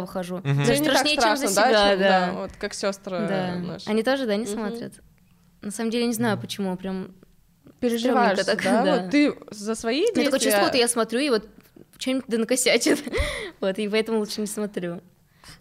[0.66, 2.42] Даже не так страшнее, чем за страшно, да, себя, чем- да.
[2.42, 3.56] Вот как сестры Да.
[3.56, 3.90] наши.
[3.90, 4.54] Они тоже, да, не Мгм.
[4.54, 4.94] смотрят?
[5.62, 7.10] На самом деле, не знаю, почему, прям...
[7.80, 8.72] переживаешь, стрёмненько да?
[8.72, 9.02] так, да.
[9.04, 11.48] Вот ты за свои У меня такое действия- чувство, будто я смотрю, и вот
[11.98, 13.00] что-нибудь да накосячит.
[13.60, 15.02] Вот, и поэтому лучше не смотрю.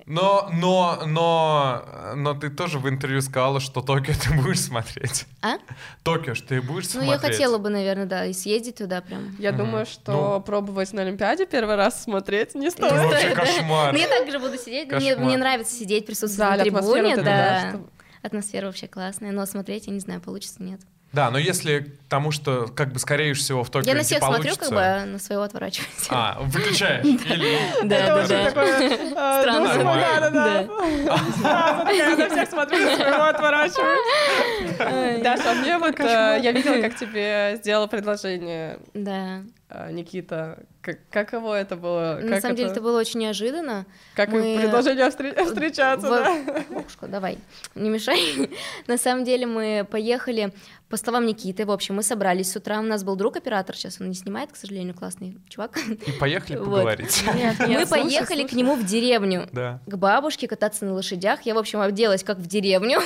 [0.07, 5.27] Но, но, но, но ты тоже в интервью сказала, что Токио ты будешь смотреть.
[5.43, 5.57] А?
[6.05, 7.11] Токио, что ты будешь Ну, смотреть.
[7.13, 9.35] я хотела бы, наверное, да, и съездить туда прям.
[9.39, 9.59] Я Мгм.
[9.65, 10.41] думаю, что Ну.
[10.43, 12.93] пробовать на Олимпиаде первый раз смотреть не Ну, стоит.
[12.93, 13.35] вообще Да.
[13.35, 13.93] кошмар.
[13.93, 17.71] Ну, я также буду сидеть, мне, мне нравится сидеть, присутствовать Да, на трибуне, да.
[17.71, 17.81] что-
[18.23, 20.81] Атмосфера вообще классная, но смотреть, я не знаю, получится, нет.
[21.13, 24.21] Да, но если к тому, что как бы скорее всего в Токио Я на всех
[24.21, 24.67] получится...
[24.67, 26.07] смотрю, как бы, на своего отворачиваюсь.
[26.11, 27.05] А, выключаешь?
[27.05, 27.59] Или...
[27.85, 28.45] Да, Это да, да.
[28.45, 28.91] такое...
[28.91, 29.75] э, Странно.
[29.79, 31.85] Да, да, да.
[31.85, 35.23] Такая на всех смотрю, на своего отворачиваюсь.
[35.23, 35.99] Даша, а мне вот...
[36.01, 39.43] э, Я видела, как тебе сделала предложение Да.
[39.69, 40.59] Э, Никита.
[40.81, 42.21] Как- Каково это было?
[42.23, 43.87] На Как самом деле это было очень неожиданно.
[44.15, 46.23] Как мы- предложение встр- встречаться, Вот.
[46.23, 46.65] да?
[46.71, 47.39] Бабушка, давай,
[47.75, 48.49] не мешай.
[48.87, 50.53] На самом деле мы поехали,
[50.89, 54.09] по словам Никиты, в общем, мы собрались с утра, у нас был друг-оператор, сейчас он
[54.11, 55.77] не снимает, к сожалению, классный чувак.
[56.07, 56.67] И поехали Вот.
[56.67, 57.25] поговорить.
[57.35, 58.55] Нет, Мы нет, слушай, поехали к слушай.
[58.63, 59.81] нему в деревню, Да.
[59.87, 61.43] к бабушке кататься на лошадях.
[61.43, 63.01] Я, в общем, оделась как в деревню.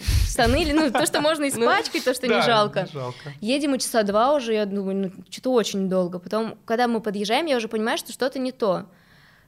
[0.00, 2.86] Штаны или, ну, то, что можно испачкать, то, что не жалко.
[3.40, 6.18] Едем мы часа два уже, я думаю, ну, что-то очень долго.
[6.18, 8.86] Потом, когда мы подъезжаем, я уже понимаю, что что-то не то.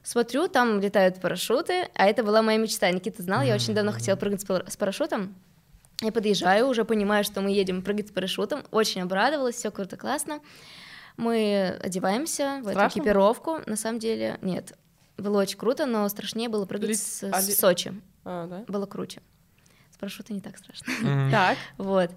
[0.03, 2.89] Смотрю, там летают парашюты, а это была моя мечта.
[2.91, 5.33] Никита знал, я очень давно хотела прыгать с пар- с парашютом.
[6.01, 8.63] Я подъезжаю, уже понимаю, что мы едем прыгать с парашютом.
[8.71, 10.41] Очень обрадовалась, все круто, классно.
[11.17, 13.59] Мы одеваемся в эту Страшно экипировку.
[13.65, 14.73] На самом деле, нет.
[15.17, 17.93] Было очень круто, но страшнее было прыгать Ли- с, а с Сочи.
[18.25, 18.63] А, да?
[18.67, 19.21] Было круче.
[20.05, 20.85] Парашюта не так страшно.
[21.31, 21.57] Так.
[21.77, 22.11] Вот.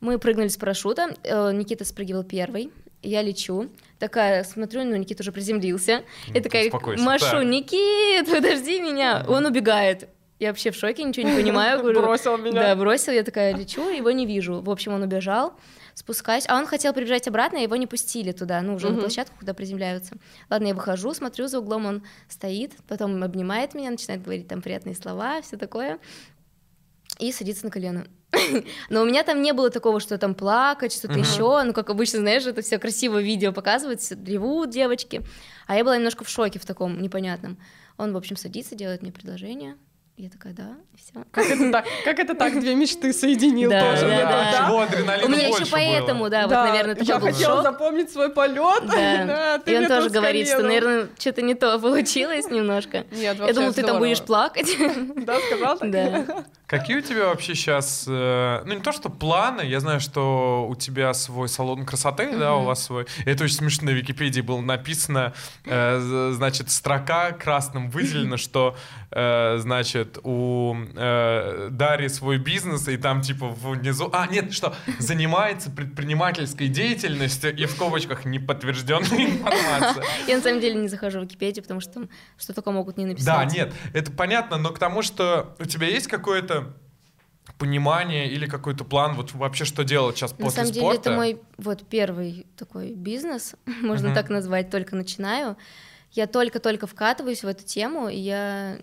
[0.00, 2.70] Мы прыгнули с парашюта, э, Никита спрыгивал первый,
[3.02, 7.44] я лечу, такая, смотрю, ну, Никита уже приземлился, я такая машу, Так.
[7.44, 10.08] Никит, подожди меня, он убегает.
[10.38, 11.78] Я вообще в шоке, ничего не понимаю.
[11.82, 12.52] Говорю, Бросил меня.
[12.52, 14.60] Да, бросил, я такая лечу, его не вижу.
[14.60, 15.54] В общем, он убежал,
[15.94, 19.00] спускаюсь, а он хотел прибежать обратно, его не пустили туда, ну, уже на Мгм.
[19.02, 20.16] площадку, куда приземляются.
[20.50, 24.96] Ладно, я выхожу, смотрю за углом, он стоит, потом обнимает меня, начинает говорить там приятные
[24.96, 25.98] слова, все такое
[27.18, 28.04] и садится на колено.
[28.88, 31.22] Но у меня там не было такого, что там плакать, что-то Мгм.
[31.22, 31.62] еще.
[31.64, 35.22] Ну, как обычно, знаешь, это все красиво видео показывают, все ревут девочки.
[35.66, 37.58] А я была немножко в шоке в таком непонятном.
[37.98, 39.76] Он, в общем, садится, делает мне предложение.
[40.18, 41.24] Я такая, да, и все.
[41.30, 41.84] Как это так?
[42.04, 44.02] Как это так две мечты соединил Да, тоже?
[44.02, 44.44] да, мне да.
[44.58, 46.30] тут, Чего адреналина У меня еще поэтому, было?
[46.30, 47.62] да, вот, наверное, такой я был хотела шок.
[47.64, 48.82] запомнить свой полет.
[48.86, 49.58] Да.
[49.64, 53.04] ты И он мне тоже говорит, что, наверное, что-то не то получилось немножко.
[53.10, 54.70] Нет, Я думала, ты там будешь плакать.
[55.24, 55.90] Да, сказал так?
[55.90, 56.44] Да.
[56.72, 61.12] Какие у тебя вообще сейчас, ну не то что планы, я знаю, что у тебя
[61.12, 63.06] свой салон красоты, да, у вас свой.
[63.26, 65.34] Это очень смешно, на Википедии было написано,
[65.66, 68.74] э, значит, строка красным выделена, что,
[69.10, 75.70] э, значит, у э, Дарьи свой бизнес, и там типа внизу, а, нет, что, занимается
[75.70, 80.04] предпринимательской деятельностью, и в скобочках неподтвержденная информация.
[80.26, 82.08] Я на самом деле не захожу в Википедию, потому что там
[82.38, 83.26] что только могут не написать.
[83.26, 86.61] Да, нет, это понятно, но к тому, что у тебя есть какое-то
[87.62, 91.10] понимание или какой-то план, вот вообще что делать сейчас На после самом деле спорта?
[91.10, 94.16] это мой вот первый такой бизнес, можно Мгм.
[94.16, 95.56] так назвать, только начинаю.
[96.10, 98.78] Я только-только вкатываюсь в эту тему, и я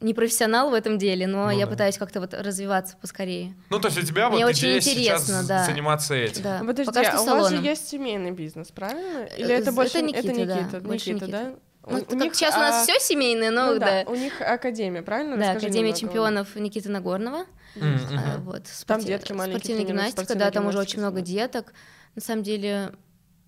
[0.00, 1.72] не профессионал в этом деле, но Ну я да.
[1.72, 3.54] пытаюсь как-то вот развиваться поскорее.
[3.68, 5.64] Ну, то есть у тебя Мне вот очень идея сейчас интересно, да.
[5.66, 6.42] заниматься этим.
[6.42, 7.64] Да, Подожди, пока что а у вас же салоном.
[7.64, 9.24] есть семейный бизнес, правильно?
[9.36, 11.44] Или Э, это это больше Никита, это да, Никита, больше Никита, Никита.
[11.44, 11.54] да?
[11.86, 14.04] Ну, У- так у них, сейчас у нас а, все семейное, но ну да.
[14.06, 15.36] У них академия, правильно?
[15.36, 15.98] Да, Расскажи Академия немного.
[16.00, 17.46] чемпионов Никиты Нагорного.
[17.74, 17.98] Мгм.
[18.18, 21.72] А, Вот, Там спорти- детки маленькие Спортивная гимнастика, спортивной да, там уже очень много деток.
[22.16, 22.92] На самом деле,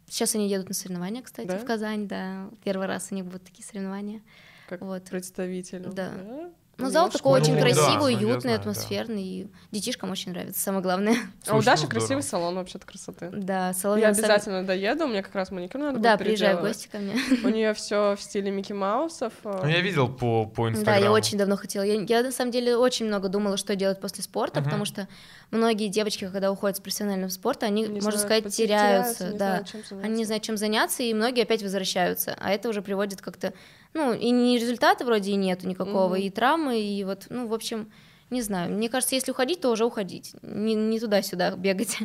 [0.09, 1.59] сейчас они едут на соревнования, кстати, Да?
[1.59, 2.49] в Казань, да.
[2.64, 4.23] Первый раз у них будут такие соревнования.
[4.68, 5.05] Как Вот.
[5.05, 5.81] представитель.
[5.92, 6.12] Да.
[6.25, 7.54] Ну, Ну, зал такой очень.
[7.54, 8.61] Да, красивый, ну, уютный, знаю, да.
[8.61, 9.22] атмосферный.
[9.22, 11.16] И детишкам очень нравится, самое главное.
[11.46, 13.30] А у Даши красивый салон вообще-то красоты.
[13.32, 16.98] Да, салон Я обязательно доеду, мне как раз маникюр надо Да, приезжай в гости ко
[16.98, 17.14] мне.
[17.44, 19.32] У нее все в стиле Микки Маусов.
[19.44, 21.04] э, Ну, я видел по, по Да, Инстаграму.
[21.04, 21.82] я очень давно хотела.
[21.82, 25.08] Я, я, на самом деле очень много думала, что делать после спорта, потому что
[25.50, 29.24] многие девочки, когда уходят с профессионального спорта, они, не можно знают, сказать, теряются.
[29.28, 29.62] не да.
[29.62, 32.37] знают, чем Они не знают, чем заняться, и многие опять возвращаются.
[32.40, 33.52] А это уже приводит как-то...
[33.94, 36.22] Ну, и не результата вроде и нету никакого, Мгм.
[36.22, 37.90] и травмы, и вот, ну, в общем,
[38.31, 38.72] не знаю.
[38.72, 40.33] Мне кажется, если уходить, то уже уходить.
[40.40, 41.98] Не, не туда-сюда бегать.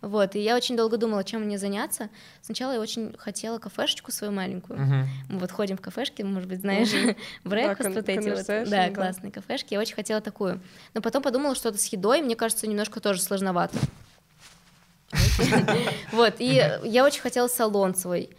[0.00, 0.34] Вот.
[0.34, 2.08] И я очень долго думала, чем мне заняться.
[2.40, 4.80] Сначала я очень хотела кафешечку свою маленькую.
[4.80, 5.08] Мгм.
[5.28, 7.16] Мы вот ходим в кафешки, может быть, знаешь, Мгм.
[7.44, 8.46] брекфаст, кон- вот эти вот.
[8.46, 8.94] Да, да.
[8.94, 9.74] классные кафешки.
[9.74, 10.62] Я очень хотела такую.
[10.94, 13.76] Но потом подумала, что это с едой, мне кажется, немножко тоже сложновато.
[16.12, 18.30] Вот, и я очень хотела салон свой.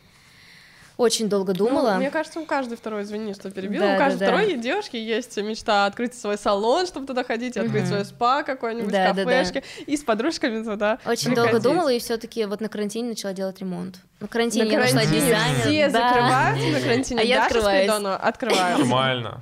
[0.98, 1.96] Очень долго Ну, думала.
[1.96, 4.38] мне кажется, у каждой второй, извини, что перебила, Да, у каждой да, да.
[4.38, 7.88] второй девушки есть мечта открыть свой салон, чтобы туда ходить, открыть Мгм.
[7.92, 9.32] свой спа какой-нибудь, Да, да, да.
[9.44, 11.64] кафешки, и с подружками туда Очень долго приходить.
[11.64, 13.98] думала, и все-таки вот на карантине начала делать ремонт.
[14.22, 15.62] На карантине На я нашла карантине дизайнер.
[15.62, 16.10] все да.
[16.10, 17.80] закрываются на карантине, А я Даша открываюсь.
[17.90, 18.80] Спиридонова открывается.
[18.80, 19.42] Нормально.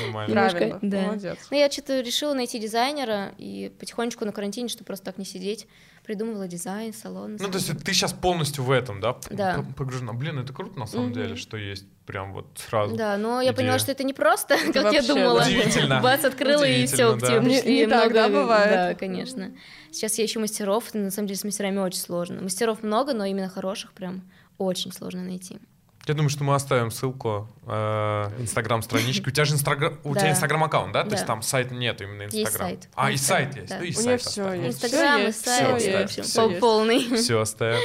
[0.00, 0.30] Нормально.
[0.30, 1.00] Немножко, Правильно, да.
[1.02, 1.38] молодец.
[1.50, 5.66] Ну, я что-то решила найти дизайнера и потихонечку на карантине, чтобы просто так не сидеть,
[6.04, 7.36] придумывала дизайн, салон.
[7.40, 9.16] Ну, то есть ты сейчас полностью в этом, да?
[9.30, 9.64] Да.
[9.76, 10.12] Погружена.
[10.12, 11.14] Блин, это круто на самом Мгм.
[11.14, 12.94] деле, что есть прям вот сразу.
[12.94, 13.56] Да, но я идея.
[13.56, 15.40] поняла, что это не просто, как я думала.
[15.42, 16.00] Удивительно.
[16.02, 17.68] Бац, открыла, и все, Удивительно, к тебе да.
[17.70, 18.74] Не- не так, много- да, бывает?
[18.74, 19.52] Да, конечно.
[19.90, 22.42] Сейчас я ищу мастеров, и на самом деле с мастерами очень сложно.
[22.42, 24.22] Мастеров много, но именно хороших прям
[24.58, 25.58] очень сложно найти.
[26.06, 29.28] Я думаю, что мы оставим ссылку э, инстаграм-странички.
[29.28, 30.20] У тебя же инстаграм, у Да.
[30.20, 31.04] тебя инстаграм-аккаунт, да?
[31.04, 32.68] То есть там сайт нет именно Есть инстаграм.
[32.68, 32.88] сайт.
[32.94, 33.68] А, и Есть сайт сайт, есть.
[33.70, 33.78] да.
[33.78, 34.62] Ну, и У сайт нее всё оставим.
[34.64, 34.84] есть.
[34.84, 36.60] Инстаграм и есть, сайт, всё и, в есть, общем, всё пол- есть.
[36.60, 37.16] полный.
[37.16, 37.80] Все оставим.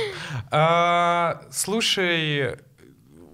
[0.52, 2.56] А, слушай,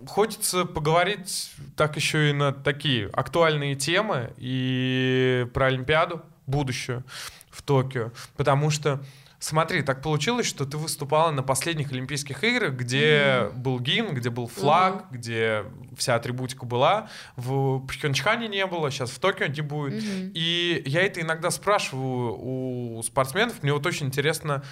[0.08, 7.04] хочется поговорить так еще и на такие актуальные темы и про Олимпиаду будущую
[7.50, 9.02] в Токио, потому что
[9.47, 14.47] Смотри, так получилось, что ты выступала на последних Олимпийских играх, где был гимн, где был
[14.47, 17.10] флаг, где вся атрибутика была.
[17.36, 20.01] В Пхенчхане не было, сейчас в Токио не будет.
[20.03, 20.31] Мгм.
[20.34, 23.62] И я это иногда спрашиваю у спортсменов.
[23.62, 24.63] Мне вот очень интересно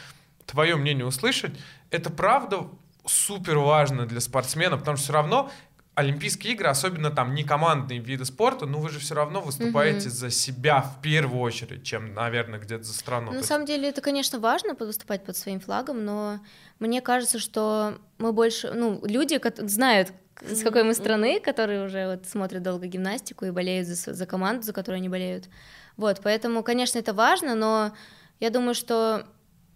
[0.48, 1.56] твое мнение услышать.
[1.92, 2.68] Это правда
[3.06, 5.52] супер важно для спортсмена, потому что все равно
[5.96, 10.10] Олимпийские игры, особенно там не командные виды спорта, но вы же все равно выступаете Мгм.
[10.10, 13.28] за себя в первую очередь, чем, наверное, где-то за страну.
[13.28, 16.40] То На есть- самом деле это, конечно, важно выступать под своим флагом, но
[16.80, 22.26] мне кажется, что мы больше, ну, люди знают, с какой мы страны, которые уже вот
[22.26, 25.48] смотрят долго гимнастику и болеют за, за команду, за которую они болеют.
[25.96, 27.94] Вот, поэтому, конечно, это важно, но
[28.40, 29.28] я думаю, что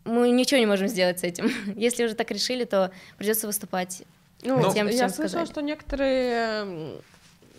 [0.03, 1.51] мы ничего не можем сделать с этим.
[1.75, 4.01] Если уже так решили, то придется выступать.
[4.41, 5.45] Ну, Ну, тем, я слышала, сказали.
[5.45, 7.01] что некоторые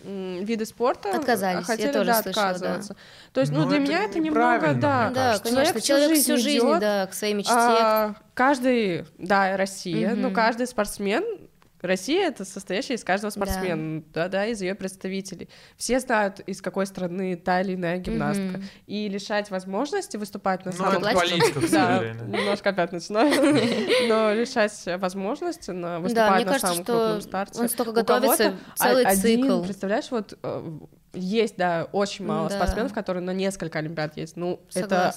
[0.03, 2.51] виды спорта Отказались, я хотели тоже да, слышала, да.
[2.51, 2.95] отказываться.
[3.33, 5.09] То есть, ну, Ну, для меня это немного, да.
[5.13, 7.51] Да, конечно, человек всю жизнь, идёт, да, к своей мечте.
[7.53, 10.33] а, каждый, да, Россия, но Мгм.
[10.35, 11.48] каждый спортсмен
[11.81, 13.35] Россия это состоящая из каждого Да.
[13.35, 15.49] спортсмена, да, да, из ее представителей.
[15.77, 18.43] Все знают, из какой страны та или иная гимнастка.
[18.57, 18.63] Мгм.
[18.87, 23.29] И лишать возможности выступать на Ну, самом политика, к Да, немножко опять начинаю.
[24.09, 27.59] Но лишать возможности на Да, выступать на самом крупном старте.
[27.61, 29.63] он столько У готовится, целый а- один, цикл.
[29.63, 30.71] Представляешь, вот э,
[31.13, 32.55] есть, да, очень мало Да.
[32.55, 34.35] спортсменов, которые на несколько Олимпиад есть.
[34.37, 35.13] Ну, это.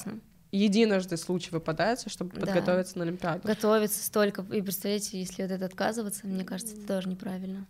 [0.52, 2.40] Единожды случай выпадается, чтобы Да.
[2.42, 3.40] подготовиться на Олимпиаду.
[3.42, 4.44] Готовиться столько.
[4.52, 7.66] И представляете, если от этого отказываться, мне кажется, это тоже неправильно.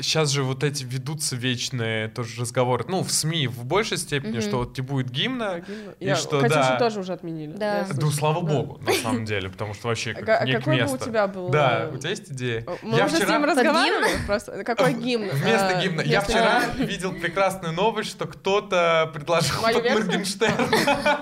[0.00, 4.40] сейчас же вот эти ведутся вечные тоже разговоры, ну, в СМИ в большей степени, Мгм.
[4.42, 5.64] что вот не будет гимна,
[5.98, 6.78] И Я- что, Катюшу да.
[6.78, 7.52] тоже уже отменили.
[7.56, 7.86] Да.
[7.88, 8.52] Ну, слышала, слава да.
[8.54, 10.98] богу, на самом деле, потому что вообще А как ка- не к какой бы у
[10.98, 11.48] тебя был?
[11.48, 12.64] Да, э, у тебя есть идея?
[12.82, 14.64] Мы Я уже с вчера- ним Под разговаривали просто.
[14.64, 15.28] Какой гимн?
[15.32, 16.00] Вместо Э, гимна.
[16.02, 19.74] Я вчера видел прекрасную новость, что кто-то предложил под?
[19.84, 20.70] Моргенштерн.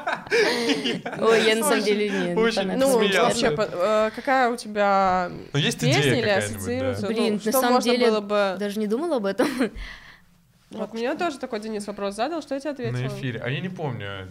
[1.21, 6.01] Ой, я на самом деле не Ну, вообще, э, какая у тебя Ну, есть песня
[6.01, 7.03] идея или ассоциируется?
[7.03, 8.57] Ну, Блин, на что самом можно деле, было бы...
[8.59, 9.49] Даже не думала об этом.
[10.71, 13.01] Вот мне тоже такой Денис вопрос задал, что я тебе ответила?
[13.01, 13.41] На эфире.
[13.45, 14.29] А я не помню.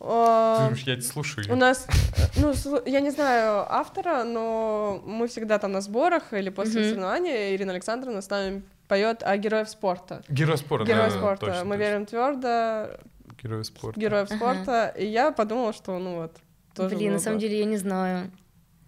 [0.00, 1.52] Я тебя слушаю.
[1.52, 2.54] У нас, э, ну,
[2.86, 8.22] я не знаю автора, но мы всегда там на сборах или после соревнования Ирина Александровна
[8.22, 10.22] с нами поет о героев спорта.
[10.28, 10.86] Герой спорта.
[10.86, 11.46] Героев да, спорта.
[11.46, 11.82] точно, мы точно.
[11.82, 12.98] верим твердо
[13.42, 14.00] Герой спорта.
[14.00, 14.36] героев Ага.
[14.36, 14.94] спорта.
[14.98, 16.36] И я подумала, что ну вот.
[16.74, 17.42] Тоже Блин, на самом бы.
[17.42, 18.30] деле я не знзнаю.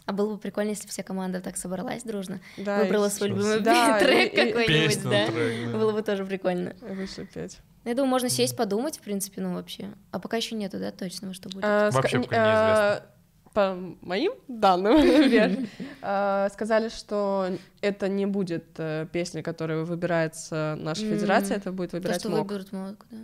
[0.06, 3.28] А было бы прикольно, если бы вся команда так собралась дружно, Да, выбрала и свой
[3.28, 5.26] любимый Да, трек какой-нибудь, Песню, да.
[5.26, 5.78] трек, да.
[5.78, 6.74] Было бы тоже прикольно.
[6.80, 7.58] вышли петь.
[7.84, 9.90] Я думаю, можно сесть, подумать, в принципе, ну вообще.
[10.10, 11.64] А пока еще нету, да, точного, что будет.
[11.64, 12.96] А, Вообще пока неизвестно.
[12.96, 13.06] а,
[13.54, 13.74] По
[14.06, 14.98] моим данным,
[16.02, 17.48] а, сказали, что
[17.80, 21.14] это не будет э, песня, которая выбирается нашей М.
[21.16, 22.48] федерацией, это будет То, выбирать что МОК.
[22.50, 23.18] выберут МОК, да.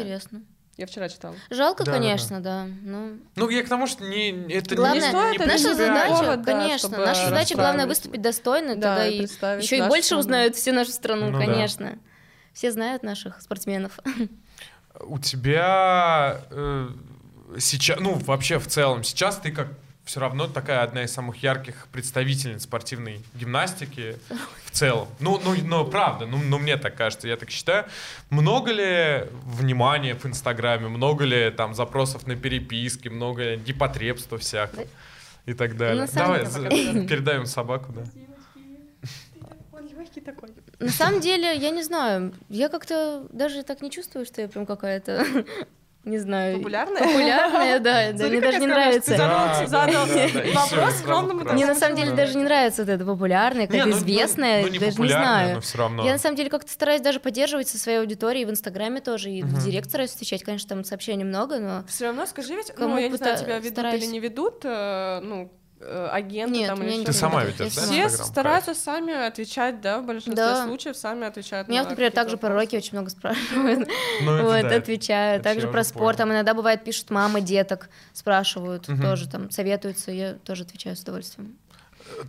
[0.00, 0.42] Интересно.
[0.76, 1.36] Я вчера читала.
[1.50, 2.66] Жалко, Да, да, конечно, да.
[2.82, 6.42] Ну, Ну, я к тому, что не, это главное, не, стоит, это наша задача, повод,
[6.42, 10.20] да, конечно, наша задача главное выступить достойно, Да, тогда и еще и больше страну.
[10.20, 11.44] узнают всю нашу страну, Ну да.
[11.46, 11.98] конечно.
[12.52, 13.98] Все знают наших спортсменов.
[15.00, 16.88] У тебя э,
[17.58, 19.68] сейчас, ну, вообще в целом, сейчас ты как
[20.04, 24.16] все равно такая одна из самых ярких представительниц спортивной гимнастики
[24.66, 25.08] в целом.
[25.18, 27.86] Ну, ну, но правда, ну, ну, мне так кажется, я так считаю.
[28.30, 34.86] Много ли внимания в Инстаграме, много ли там запросов на переписки, много ли непотребства всякого
[35.46, 36.02] и так далее.
[36.02, 38.04] на самом Давай, за- передаем собаку, да.
[39.72, 40.50] Он легкий такой.
[40.78, 44.66] На самом деле, я не знаю, я как-то даже так не чувствую, что я прям
[44.66, 45.24] какая-то,
[46.04, 46.58] не знаю...
[46.58, 47.02] Популярная?
[47.02, 49.10] Популярная, да, да, мне даже не ты нравится.
[49.66, 49.94] задал-
[50.54, 51.52] вопрос красный.
[51.54, 52.16] Мне на самом деле Да.
[52.16, 55.60] даже не нравится вот это популярное, как ну, ну, известное, ну, даже не знаю.
[56.04, 59.42] Я на самом деле как-то стараюсь даже поддерживать со своей аудиторией в Инстаграме тоже, и
[59.42, 63.08] в Директ стараюсь встречать, конечно, там сообщений много, но Все равно скажи ведь, ну, я
[63.08, 65.50] не знаю, тебя ведут или не ведут, э, ну,
[66.12, 67.06] агенты Нет, там или что-то.
[67.06, 67.80] Ты сама Я ведешь, да?
[67.82, 68.08] сама.
[68.08, 70.64] Все стараются сами отвечать, да, в большинстве Да.
[70.66, 71.68] случаев сами отвечают.
[71.68, 72.64] Меня, на например, также про вопросы.
[72.66, 73.88] роки очень много спрашивают.
[74.22, 74.76] Ну, Вот, да.
[74.76, 75.36] отвечаю.
[75.36, 76.16] это Также про спорт.
[76.18, 80.10] Там иногда бывает пишут мама, деток, спрашивают, тоже там советуются.
[80.10, 81.56] Я тоже отвечаю с удовольствием.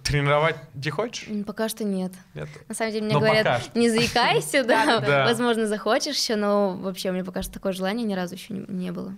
[0.03, 1.27] Тренировать не хочешь?
[1.45, 2.11] Пока что нет.
[2.33, 2.47] Нет?
[2.69, 7.09] На самом деле мне Но пока говорят, не заикайся, да, возможно, захочешь еще, но вообще
[7.09, 9.13] у меня пока что такое желание ни разу еще не было.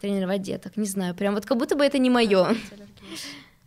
[0.00, 2.54] Тренировать деток, не знаю, прям вот как будто бы это не мое.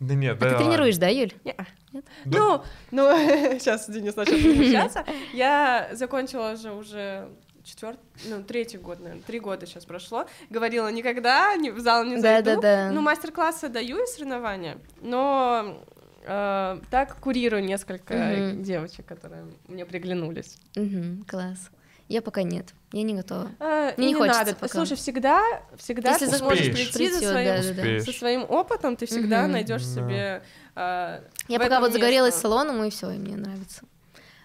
[0.00, 0.58] Да нет, А да ты ладно.
[0.68, 1.32] тренируешь, да, Юль?
[1.44, 1.66] Не-а.
[1.92, 2.04] Нет?
[2.24, 2.38] Да.
[2.38, 3.10] Ну, ну,
[3.58, 5.04] сейчас Денис начал возмущаться.
[5.32, 7.28] Я закончила же уже
[7.64, 10.26] четвертый, ну, третий год, наверное, три года сейчас прошло.
[10.50, 12.60] Говорила, никогда не, в зал не Да, зайду.
[12.60, 12.90] да, да.
[12.92, 15.82] Ну, мастер-классы даю и соревнования, но
[16.24, 18.62] э, так курирую несколько Мгм.
[18.62, 20.58] девочек, которые мне приглянулись.
[20.76, 21.70] Мгм, класс.
[22.08, 23.50] Я пока нет, я не готова.
[23.60, 24.54] А, Мне и не хочется надо.
[24.54, 24.68] пока.
[24.72, 25.42] Слушай, всегда,
[25.76, 28.00] всегда Если ты захочешь, сможешь прийти за своим, да, да, да.
[28.00, 29.52] Со своим опытом, ты всегда Мгм.
[29.52, 29.88] найдешь Да.
[29.94, 30.42] себе.
[30.74, 32.40] а, Я в пока этом вот загорелась место.
[32.48, 33.82] салоном, и все, и мне нравится.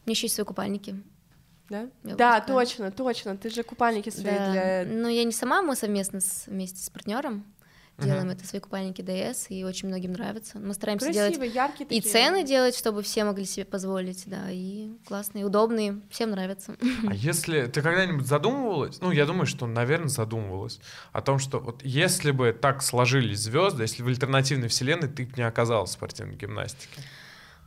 [0.06, 1.02] Мне еще есть свои купальники.
[1.70, 3.38] Да, Я да точно, точно.
[3.38, 4.52] Ты же купальники свои Да.
[4.52, 7.46] для Но я не сама, мы совместно с- вместе с партнером
[8.00, 10.58] Делаем это свои купальники DS, и очень многим нравится.
[10.58, 12.12] Мы стараемся делать красивые, яркие и такие.
[12.12, 16.76] цены делать, чтобы все могли себе позволить, да, и классные, удобные, всем нравится.
[17.08, 20.80] А если ты когда-нибудь задумывалась, ну, я думаю, что, наверное, задумывалась
[21.12, 25.34] о том, что вот если бы так сложились звезды, если в альтернативной вселенной ты бы
[25.38, 27.02] не оказалась в спортивной гимнастике.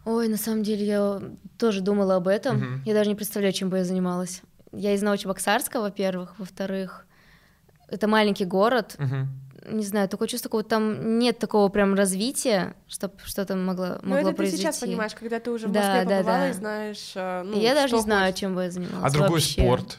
[0.05, 1.23] Ой, на самом деле я
[1.57, 2.57] тоже думала об этом.
[2.57, 2.83] Мгм.
[2.85, 4.43] Я даже не представляю, чем бы я занималась.
[4.73, 6.35] Я из Новочебоксарска, во-первых.
[6.39, 7.07] Во-вторых,
[7.89, 8.97] это маленький город.
[8.99, 9.29] Мгм.
[9.71, 14.11] Не знаю, такое чувство, как будто там нет такого прям развития, чтобы что-то могло, Ну,
[14.11, 14.63] могло это ты произойти.
[14.63, 16.49] сейчас понимаешь, когда ты уже в Да, Москве да, побывала да.
[16.51, 19.05] и знаешь, а, ну, я даже не знаю, чем бы я занималась.
[19.05, 19.53] А другой вообще.
[19.63, 19.99] спорт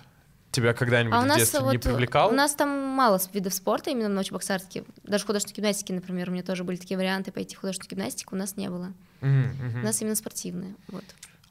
[0.51, 2.29] тебя когда-нибудь А в детстве вот не привлекал?
[2.29, 4.83] у нас там мало видов спорта именно в Новочебоксарске.
[5.03, 8.37] Даже художественной гимнастики, например, у меня тоже были такие варианты пойти в художественную гимнастику, у
[8.37, 8.93] нас не было.
[9.21, 9.81] Мгм.
[9.81, 10.75] У нас именно спортивные.
[10.87, 11.03] Вот.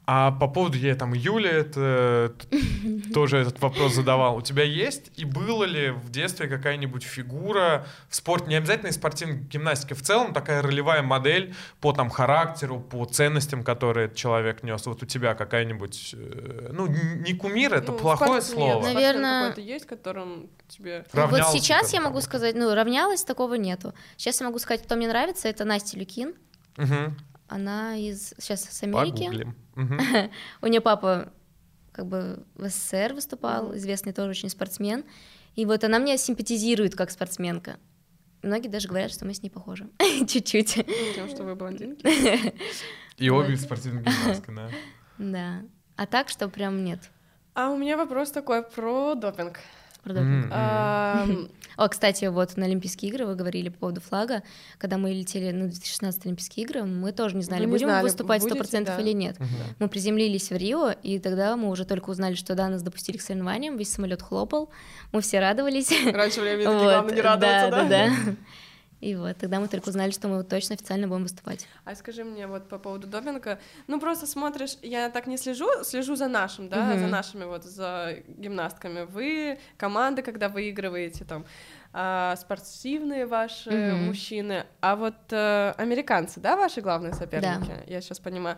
[0.09, 4.37] А по поводу, я там Юля это т- тоже этот вопрос задавал.
[4.37, 8.95] У тебя есть и было ли в детстве какая-нибудь фигура в спорте, не обязательно из
[8.95, 14.85] спортивной гимнастики, в целом такая ролевая модель по там характеру, по ценностям, которые человек нес.
[14.85, 18.81] Вот у тебя какая-нибудь, э, ну не кумир, это Ну, плохое слово.
[18.85, 21.05] Нет, Наверное- какой-то есть, которым тебе...
[21.11, 23.93] Равнялся вот сейчас там я могу сказать, ну, равнялась, такого нету.
[24.15, 26.33] Сейчас я могу сказать, кто мне нравится, это Настя Люкин.
[26.77, 27.17] Мгм.
[27.49, 29.25] Она из сейчас с Америки.
[29.25, 29.55] Погуглим.
[30.61, 31.31] У нее папа
[31.91, 35.03] как бы в СССР выступал, известный тоже очень спортсмен.
[35.55, 37.77] И вот она мне симпатизирует как спортсменка.
[38.43, 39.89] Многие даже говорят, что мы с ней похожи.
[40.27, 40.85] Чуть-чуть.
[41.15, 42.05] Тем, что вы блондинки.
[43.17, 44.69] И обе спортивные гимнастки, да.
[45.17, 45.61] Да.
[45.95, 46.99] А так, что прям нет.
[47.55, 49.59] А у меня вопрос такой про допинг.
[51.77, 54.41] О, кстати, вот на Олимпийские игры вы говорили по поводу флага.
[54.79, 58.03] Когда мы летели на 2016 Олимпийские игры, мы тоже не знали, Вы не будем знали,
[58.03, 58.99] выступать будете, 100% да.
[58.99, 59.39] или нет.
[59.39, 59.49] Мгм.
[59.77, 63.21] Мы приземлились в Рио, и тогда мы уже только узнали, что да, нас допустили к
[63.21, 64.69] соревнованиям, весь самолет хлопал,
[65.11, 65.91] мы все радовались.
[66.11, 67.87] Раньше времени Вот, главное не радоваться, да?
[67.87, 68.11] да?
[68.99, 71.67] И вот, тогда мы только узнали, что мы вот точно официально будем выступать.
[71.85, 76.15] А скажи мне вот по поводу допинга, ну просто смотришь, я так не слежу, слежу
[76.15, 76.99] за нашим, да, Мгм.
[76.99, 79.03] за нашими вот, за гимнастками.
[79.03, 81.45] Вы, команды, когда выигрываете там,
[81.93, 84.05] а, спортивные ваши Мгм.
[84.05, 88.57] мужчины, а вот э, американцы, да, ваши главные соперники, я сейчас понимаю.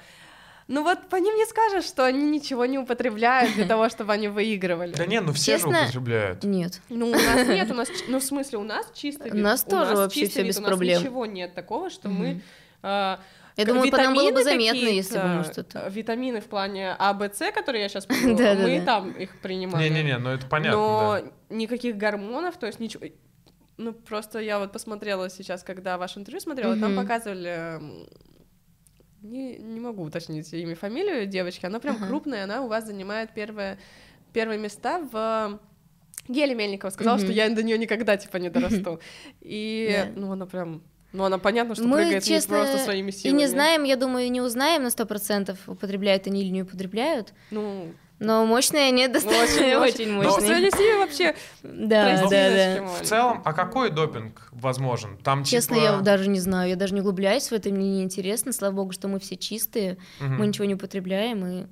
[0.70, 4.28] Ну вот по ним не скажешь, что они ничего не употребляют для того, чтобы они
[4.28, 4.94] выигрывали.
[4.94, 6.44] Да нет, ну все же употребляют.
[6.44, 6.80] Нет.
[6.90, 9.44] Ну, у нас нет, у нас, ну, в смысле, у нас чистый У вид.
[9.44, 11.02] нас тоже вообще вид, без у нас проблем.
[11.02, 12.42] ничего нет такого, что мы...
[12.84, 13.20] А,
[13.58, 15.88] Я думаю, по нам было бы заметно, если бы мы что-то...
[15.90, 18.62] Витамины в плане А, Б, С, которые я сейчас Да-да-да.
[18.62, 19.90] мы там их принимали.
[19.90, 23.08] Не-не-не, ну это понятно, Но никаких гормонов, то есть ничего...
[23.78, 27.80] Ну, просто я вот посмотрела сейчас, когда ваше интервью смотрела, там показывали...
[29.22, 32.08] Не, не могу уточнить имя, фамилию девочки, она прям Ага.
[32.08, 33.78] крупная, она у вас занимает первое,
[34.34, 35.60] первые места в...
[36.28, 37.24] Геле Мельникова сказала, Мгм.
[37.26, 39.00] что я до нее никогда, типа, не дорасту.
[39.42, 40.20] И, Да.
[40.22, 40.84] ну, она прям...
[41.12, 43.38] Ну, она понятно, что Мы, прыгает не честно, просто своими И силами.
[43.40, 47.34] не знаем, я думаю, и не узнаем на сто процентов, употребляют они или не употребляют.
[47.50, 47.88] Ну,
[48.20, 50.98] Но мощные они достаточно очень, очень ну, мощные.
[51.00, 52.86] вообще Да, да, да.
[52.88, 55.18] В целом, а какой допинг возможен?
[55.24, 55.86] Там Честно, типа...
[55.86, 58.52] я даже не знаю, я даже не углубляюсь в это, мне не интересно.
[58.52, 61.66] Слава богу, что мы все чистые, мы ничего не употребляем, и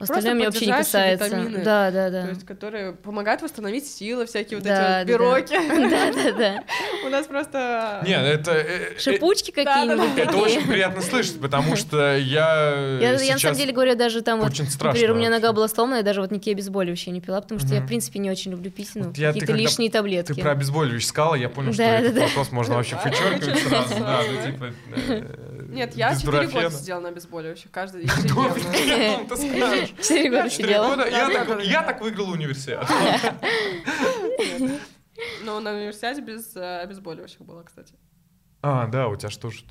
[0.00, 1.26] Остальное меня вообще не касается.
[1.26, 1.64] витамины.
[1.64, 2.22] Да, да, да.
[2.22, 5.44] То есть, которые помогают восстановить силы, всякие вот Да, эти вот да.
[5.44, 5.90] пироги.
[5.90, 6.64] Да, да, да.
[7.06, 8.02] У нас просто...
[8.06, 8.52] Нет, это...
[8.52, 10.16] э, э, Шипучки какие-нибудь.
[10.16, 14.52] Это очень приятно слышать, потому что я Я, на самом деле говорю, даже там вот,
[14.58, 17.74] например, у меня нога была сломана, я даже вот никакие обезболивающие не пила, потому что
[17.74, 20.32] я, в принципе, не очень люблю пить, ну, какие-то лишние таблетки.
[20.32, 23.94] Ты про обезболивающее сказала, я понял, что этот вопрос можно вообще вычеркивать сразу.
[23.98, 24.50] Да, ну да.
[24.50, 24.74] типа...
[25.70, 28.54] э, Нет, я без 4 года сидела на обезболивающих, каждый ежедневно.
[29.28, 29.88] ты скажешь.
[30.00, 31.08] Четыре года Четыре сидела.
[31.60, 32.80] Я так- выиграл университет.
[35.44, 37.94] Но на университете без э, обезболивающих было, кстати.
[38.62, 39.62] А, да, у тебя что ж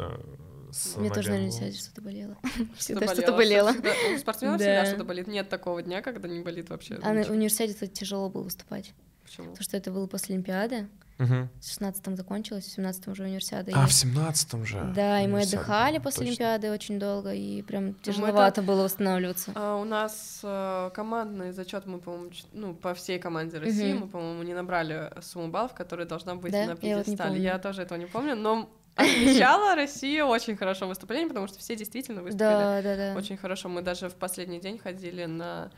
[0.72, 1.52] с Мне тоже, было?
[1.52, 2.38] сидели, что-то болело.
[2.78, 3.72] Всегда что-то болело.
[3.72, 4.66] У спортсменов Да.
[4.66, 5.28] всегда что-то болит.
[5.28, 7.00] Нет такого дня, когда не болит вообще.
[7.02, 8.94] А на университете тяжело было выступать,
[9.24, 9.48] Почему?
[9.48, 10.88] потому что это было после Олимпиады.
[11.20, 11.50] Мгм.
[11.60, 13.72] В 16-м закончилось, в 17-м уже универсиада.
[13.76, 14.82] А, и- в семнадцатом же.
[14.96, 16.30] Да, и мы отдыхали после точно.
[16.54, 19.52] Олимпиады очень долго, и прям это- тяжеловато было восстанавливаться.
[19.54, 24.02] А, у нас э, командный зачет мы, по-моему, ну, по всей команде России, Мгм.
[24.04, 26.60] мы, по-моему, не набрали сумму баллов, которая должна быть Да?
[26.66, 27.42] на Я вот пьедестале.
[27.44, 32.22] Я тоже этого не помню, но отмечала Россия очень хорошо выступление, потому что все действительно
[32.24, 33.14] выступили Да, да, да.
[33.18, 33.68] очень хорошо.
[33.68, 35.70] Мы даже в последний день ходили на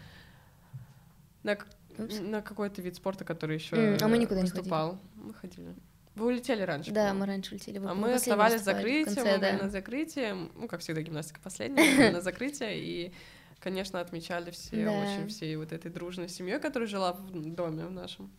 [1.43, 1.57] на.
[1.97, 4.99] На какой-то вид спорта, который еще М, а мы никуда не выступал.
[5.15, 5.73] Мы ходили.
[6.15, 6.91] Вы улетели раньше.
[6.91, 7.77] Да, мы раньше улетели.
[7.77, 9.63] Вы- А мы оставались закрытием, конце, мы были да.
[9.63, 13.13] на закрытии, ну, как всегда, гимнастика последняя, были на закрытие, и,
[13.59, 14.91] конечно, отмечали все Да.
[14.91, 18.29] очень всей вот этой дружной семьей, которая жила в доме в нашем.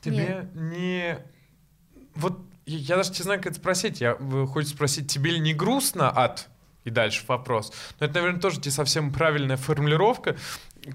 [0.00, 1.18] Тебе не...
[2.14, 4.00] Вот я даже не знаю, как это спросить.
[4.00, 4.16] Я
[4.52, 6.48] хочу спросить, тебе ли не грустно от...
[6.84, 7.72] И дальше вопрос.
[8.00, 10.36] Но это, наверное, тоже не совсем правильная формулировка.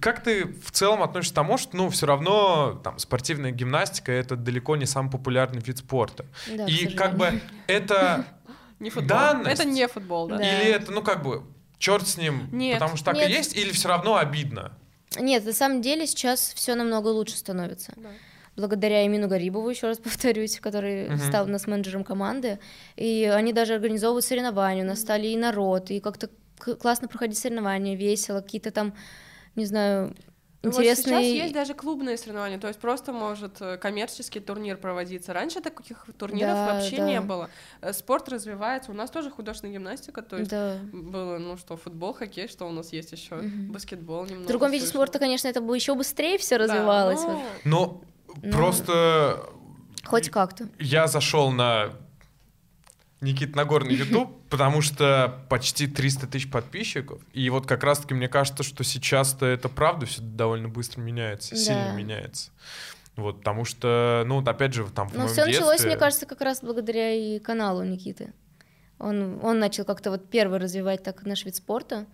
[0.01, 4.35] Как ты в целом относишься к тому, что, ну, все равно там спортивная гимнастика это
[4.35, 6.25] далеко не самый популярный вид спорта.
[6.53, 8.25] Да, И как бы это
[8.79, 9.07] Не футбол.
[9.17, 9.59] Данность?
[9.61, 10.37] Это не футбол, да.
[10.37, 10.43] Да.
[10.61, 11.43] или это, ну как бы
[11.79, 13.29] черт с ним, Нет, потому что так нет.
[13.29, 14.77] и есть, или все равно обидно.
[15.19, 17.93] Нет, на самом деле сейчас все намного лучше становится.
[17.95, 18.09] Да.
[18.55, 21.19] Благодаря Эмину Гарибову, еще раз повторюсь, который Мгм.
[21.19, 22.59] стал у нас менеджером команды.
[22.95, 26.29] И они даже организовывают соревнования, у нас стали и народ, и как-то
[26.79, 28.93] классно проходить соревнования, весело, какие-то там,
[29.57, 30.15] не знаю,
[30.63, 35.31] Ну Вот сейчас есть даже клубные соревнования, то есть просто может э, коммерческий турнир проводиться.
[35.33, 37.07] Раньше таких турниров Да, вообще да.
[37.09, 37.49] не было.
[37.81, 38.91] Э, Спорт развивается.
[38.91, 40.77] У нас тоже художественная гимнастика, то есть Да.
[40.91, 43.71] было, ну что, футбол, хоккей, что у нас есть еще, Мгм.
[43.71, 44.45] баскетбол немного.
[44.45, 44.99] В другом виде слышно.
[44.99, 47.21] спорта, конечно, это бы еще быстрее все Да, развивалось.
[47.21, 47.43] ну, вот.
[47.63, 48.01] Но
[48.43, 48.51] Ну.
[48.51, 49.39] просто
[50.05, 50.67] Хоть как-то.
[50.79, 51.91] я зашел на
[53.21, 57.21] Никит Нагорный YouTube, потому что почти 300 тысяч подписчиков.
[57.33, 61.61] И вот как раз-таки мне кажется, что сейчас-то это правда все довольно быстро меняется, Да.
[61.61, 62.51] сильно меняется.
[63.15, 66.27] Вот, потому что, ну, вот опять же, там в Но все началось, детстве- мне кажется,
[66.27, 68.33] как раз благодаря и каналу Никиты.
[68.99, 72.05] Он, он начал как-то вот первый развивать так наш вид спорта.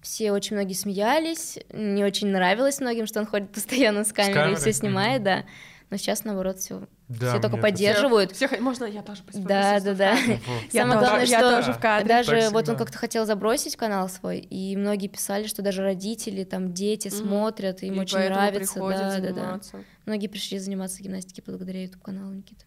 [0.00, 4.34] Все очень многие смеялись, не очень нравилось многим, что он ходит постоянно с камерой, и
[4.34, 4.56] камерой?
[4.60, 5.44] все снимает, да.
[5.92, 8.32] Но сейчас, наоборот, все, Да, все только поддерживают.
[8.32, 10.16] Все, можно я тоже Да, да, да.
[10.72, 12.08] Самое главное, я что тоже в кадре.
[12.08, 16.44] даже Так вот он как-то хотел забросить канал свой, и многие писали, что даже родители,
[16.44, 19.60] там дети смотрят, им И очень нравится, да, да, да.
[20.06, 22.64] Многие пришли заниматься гимнастикой благодаря YouTube каналу Никиты.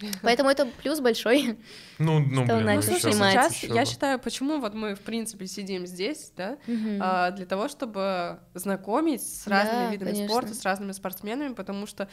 [0.22, 1.58] Поэтому это плюс большой.
[1.98, 3.84] Ну, ну, блин, ну, Слушай, сейчас я бы.
[3.86, 6.98] считаю, почему вот мы, в принципе, сидим здесь, да, Мгм.
[7.02, 10.28] а, для того, чтобы знакомить с Да, разными видами конечно.
[10.28, 12.08] спорта, с разными спортсменами, потому что,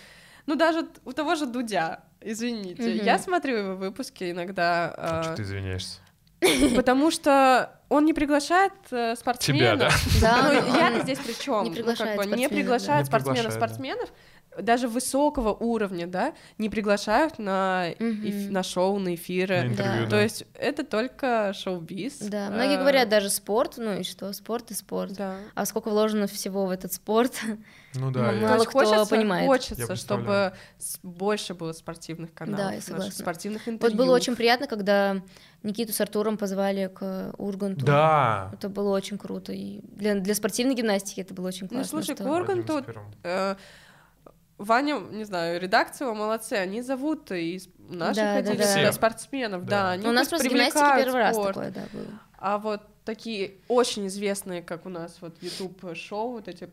[0.47, 3.03] ну, даже у того же Дудя, извините, Мгм.
[3.05, 5.99] я смотрю его выпуски иногда, А а, что ты извиняешься?
[6.75, 9.59] потому что он не приглашает э, спортсменов.
[9.61, 9.89] Тебя, да?
[10.21, 11.63] Да, Ну, я здесь при чем?
[11.63, 12.55] не приглашает не спортсменов, да.
[12.55, 14.09] приглашает Не приглашает, спортсменов-спортсменов,
[14.61, 18.23] даже высокого уровня, да, не приглашают на, Мгм.
[18.23, 19.61] эф- на шоу, на эфиры.
[19.63, 20.09] На интервью, Да.
[20.09, 22.19] То есть это только шоу-биз.
[22.19, 25.13] Да, многие А, говорят даже спорт, ну и что, спорт и спорт.
[25.13, 25.37] Да.
[25.55, 27.33] А сколько вложено всего в этот спорт?
[27.97, 28.31] Ну да.
[28.33, 29.45] Ну, Мало кто хочется, понимает.
[29.47, 30.53] Хочется, чтобы
[31.03, 33.11] больше было спортивных каналов, Да, я наших согласна.
[33.13, 33.97] спортивных Вот интервью.
[33.97, 35.21] было очень приятно, когда
[35.63, 37.85] Никиту с Артуром позвали к Урганту.
[37.85, 38.51] Да.
[38.53, 39.51] Это было очень круто.
[39.53, 41.89] И для, для спортивной гимнастики это было очень Ну, классно.
[41.89, 42.23] слушай, что-
[42.63, 43.05] тут- первых.
[43.23, 43.55] Э,
[44.57, 48.63] Ваня, не знаю, редакция, молодцы, они зовут из наших Да, да, ходили да.
[48.67, 48.93] Всех.
[48.93, 49.69] спортсменов, Да.
[49.83, 49.91] да.
[49.91, 51.53] они Ну, у нас просто гимнастика первый раз спорт.
[51.55, 52.05] такое, да, было.
[52.37, 56.69] А вот такие очень известные, как у нас вот YouTube шоу, вот эти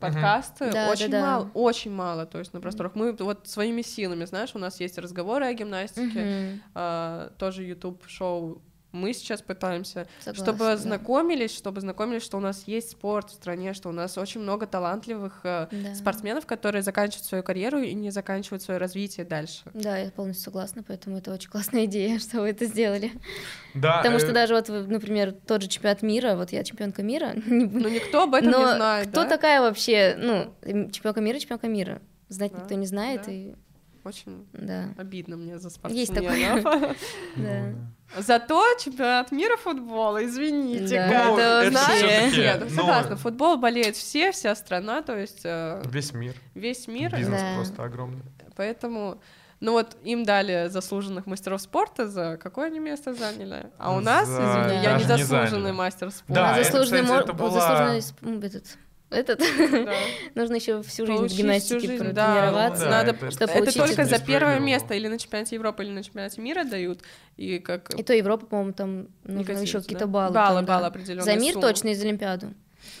[0.00, 1.26] подкасты, Да, очень да, да.
[1.26, 2.94] мало, очень мало, то есть на просторах.
[2.94, 6.20] Мы вот своими силами, знаешь, у нас есть разговоры о гимнастике,
[6.52, 6.62] Мгм.
[6.74, 8.62] а, тоже YouTube шоу
[8.94, 10.76] мы сейчас пытаемся, Согласна, чтобы да.
[10.76, 14.66] знакомились, чтобы знакомились, что у нас есть спорт в стране, что у нас очень много
[14.66, 15.94] талантливых э, Да.
[15.94, 19.62] спортсменов, которые заканчивают свою карьеру и не заканчивают свое развитие дальше.
[19.74, 23.12] Да, я полностью согласна, поэтому это очень классная идея, что вы это сделали.
[23.74, 27.32] Да, Потому э, что даже вот, например, тот же чемпионат мира, вот я чемпионка мира,
[27.46, 32.00] Но никто об этом не знает, кто такая вообще, ну, чемпионка мира, чемпионка мира?
[32.28, 33.54] Знать никто не знает, и
[34.04, 36.96] Очень да, обидно мне за Есть спортсменов.
[37.36, 37.72] да.
[38.18, 45.00] Зато чемпионат мира футбола, извините, это это Нет, ну, согласна, футбол болеет все, вся страна,
[45.02, 46.34] то есть э, Весь мир.
[46.54, 48.22] весь мир, Бизнес просто огромный.
[48.56, 49.20] поэтому...
[49.60, 53.70] Ну вот им дали заслуженных мастеров спорта, за какое они место заняли?
[53.78, 56.34] А у нас, За- извини, я не заслуженный мастер спорта.
[56.34, 58.76] Да, А это, заслуженный кстати, мор- это была- заслуженный этот,
[59.14, 59.94] этот, Да.
[60.34, 62.84] нужно еще всю жизнь в Получить гимнастике всю жизнь, протренироваться.
[62.84, 65.90] да, Да, надо, это- чтобы это только за первое место или на чемпионате Европы, или
[65.92, 67.00] на чемпионате мира дают,
[67.36, 69.82] и как И то Европа, по-моему, там нужно еще да?
[69.82, 70.34] какие-то баллы.
[70.34, 70.74] баллы, там, да.
[70.74, 71.24] баллы определенные.
[71.24, 71.66] За мир суммы.
[71.68, 72.54] точно и за Олимпиаду.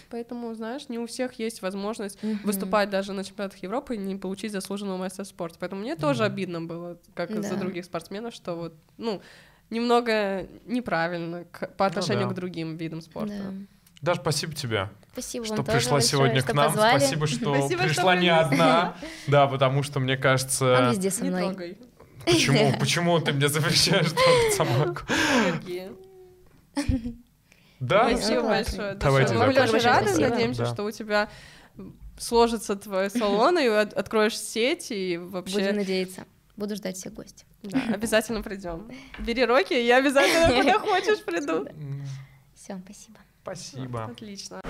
[0.08, 2.40] Поэтому, знаешь, не у всех есть возможность Мгм.
[2.44, 5.58] выступать даже на чемпионатах Европы и не получить заслуженного мастера спорта.
[5.60, 6.32] Поэтому мне тоже Мгм.
[6.32, 7.56] обидно было, как и за Да.
[7.56, 9.20] других спортсменов, что вот, ну,
[9.70, 12.32] немного неправильно к- по отношению Ну да.
[12.32, 13.34] к другим видам спорта.
[13.36, 13.52] Да.
[14.04, 16.66] Даш, спасибо тебе, Спасибо что вам тоже пришла большое, сегодня что к нам.
[16.72, 16.98] позвали.
[16.98, 18.54] Спасибо, что Спасибо, что пришла не принесли.
[18.54, 18.96] одна.
[19.26, 20.88] Да, потому что, мне Он кажется...
[20.90, 21.42] везде со Не мной.
[21.44, 21.78] трогай.
[22.26, 25.00] Почему, почему ты мне запрещаешь трогать собаку?
[27.80, 28.08] Да?
[28.10, 28.94] Спасибо Ну, большое.
[28.94, 29.34] Давайте.
[29.34, 31.28] Мы очень рады, надеемся, что у тебя
[32.18, 36.24] сложится твой салон, и от- откроешь сеть, и Будем вообще надеяться.
[36.56, 37.44] Буду ждать всех гостей.
[37.62, 38.88] да, обязательно придем.
[39.18, 41.66] Бери Рокки, и я обязательно куда хочешь приду.
[42.54, 43.18] Все, спасибо.
[43.44, 44.04] Спасибо.
[44.04, 44.60] Отлично.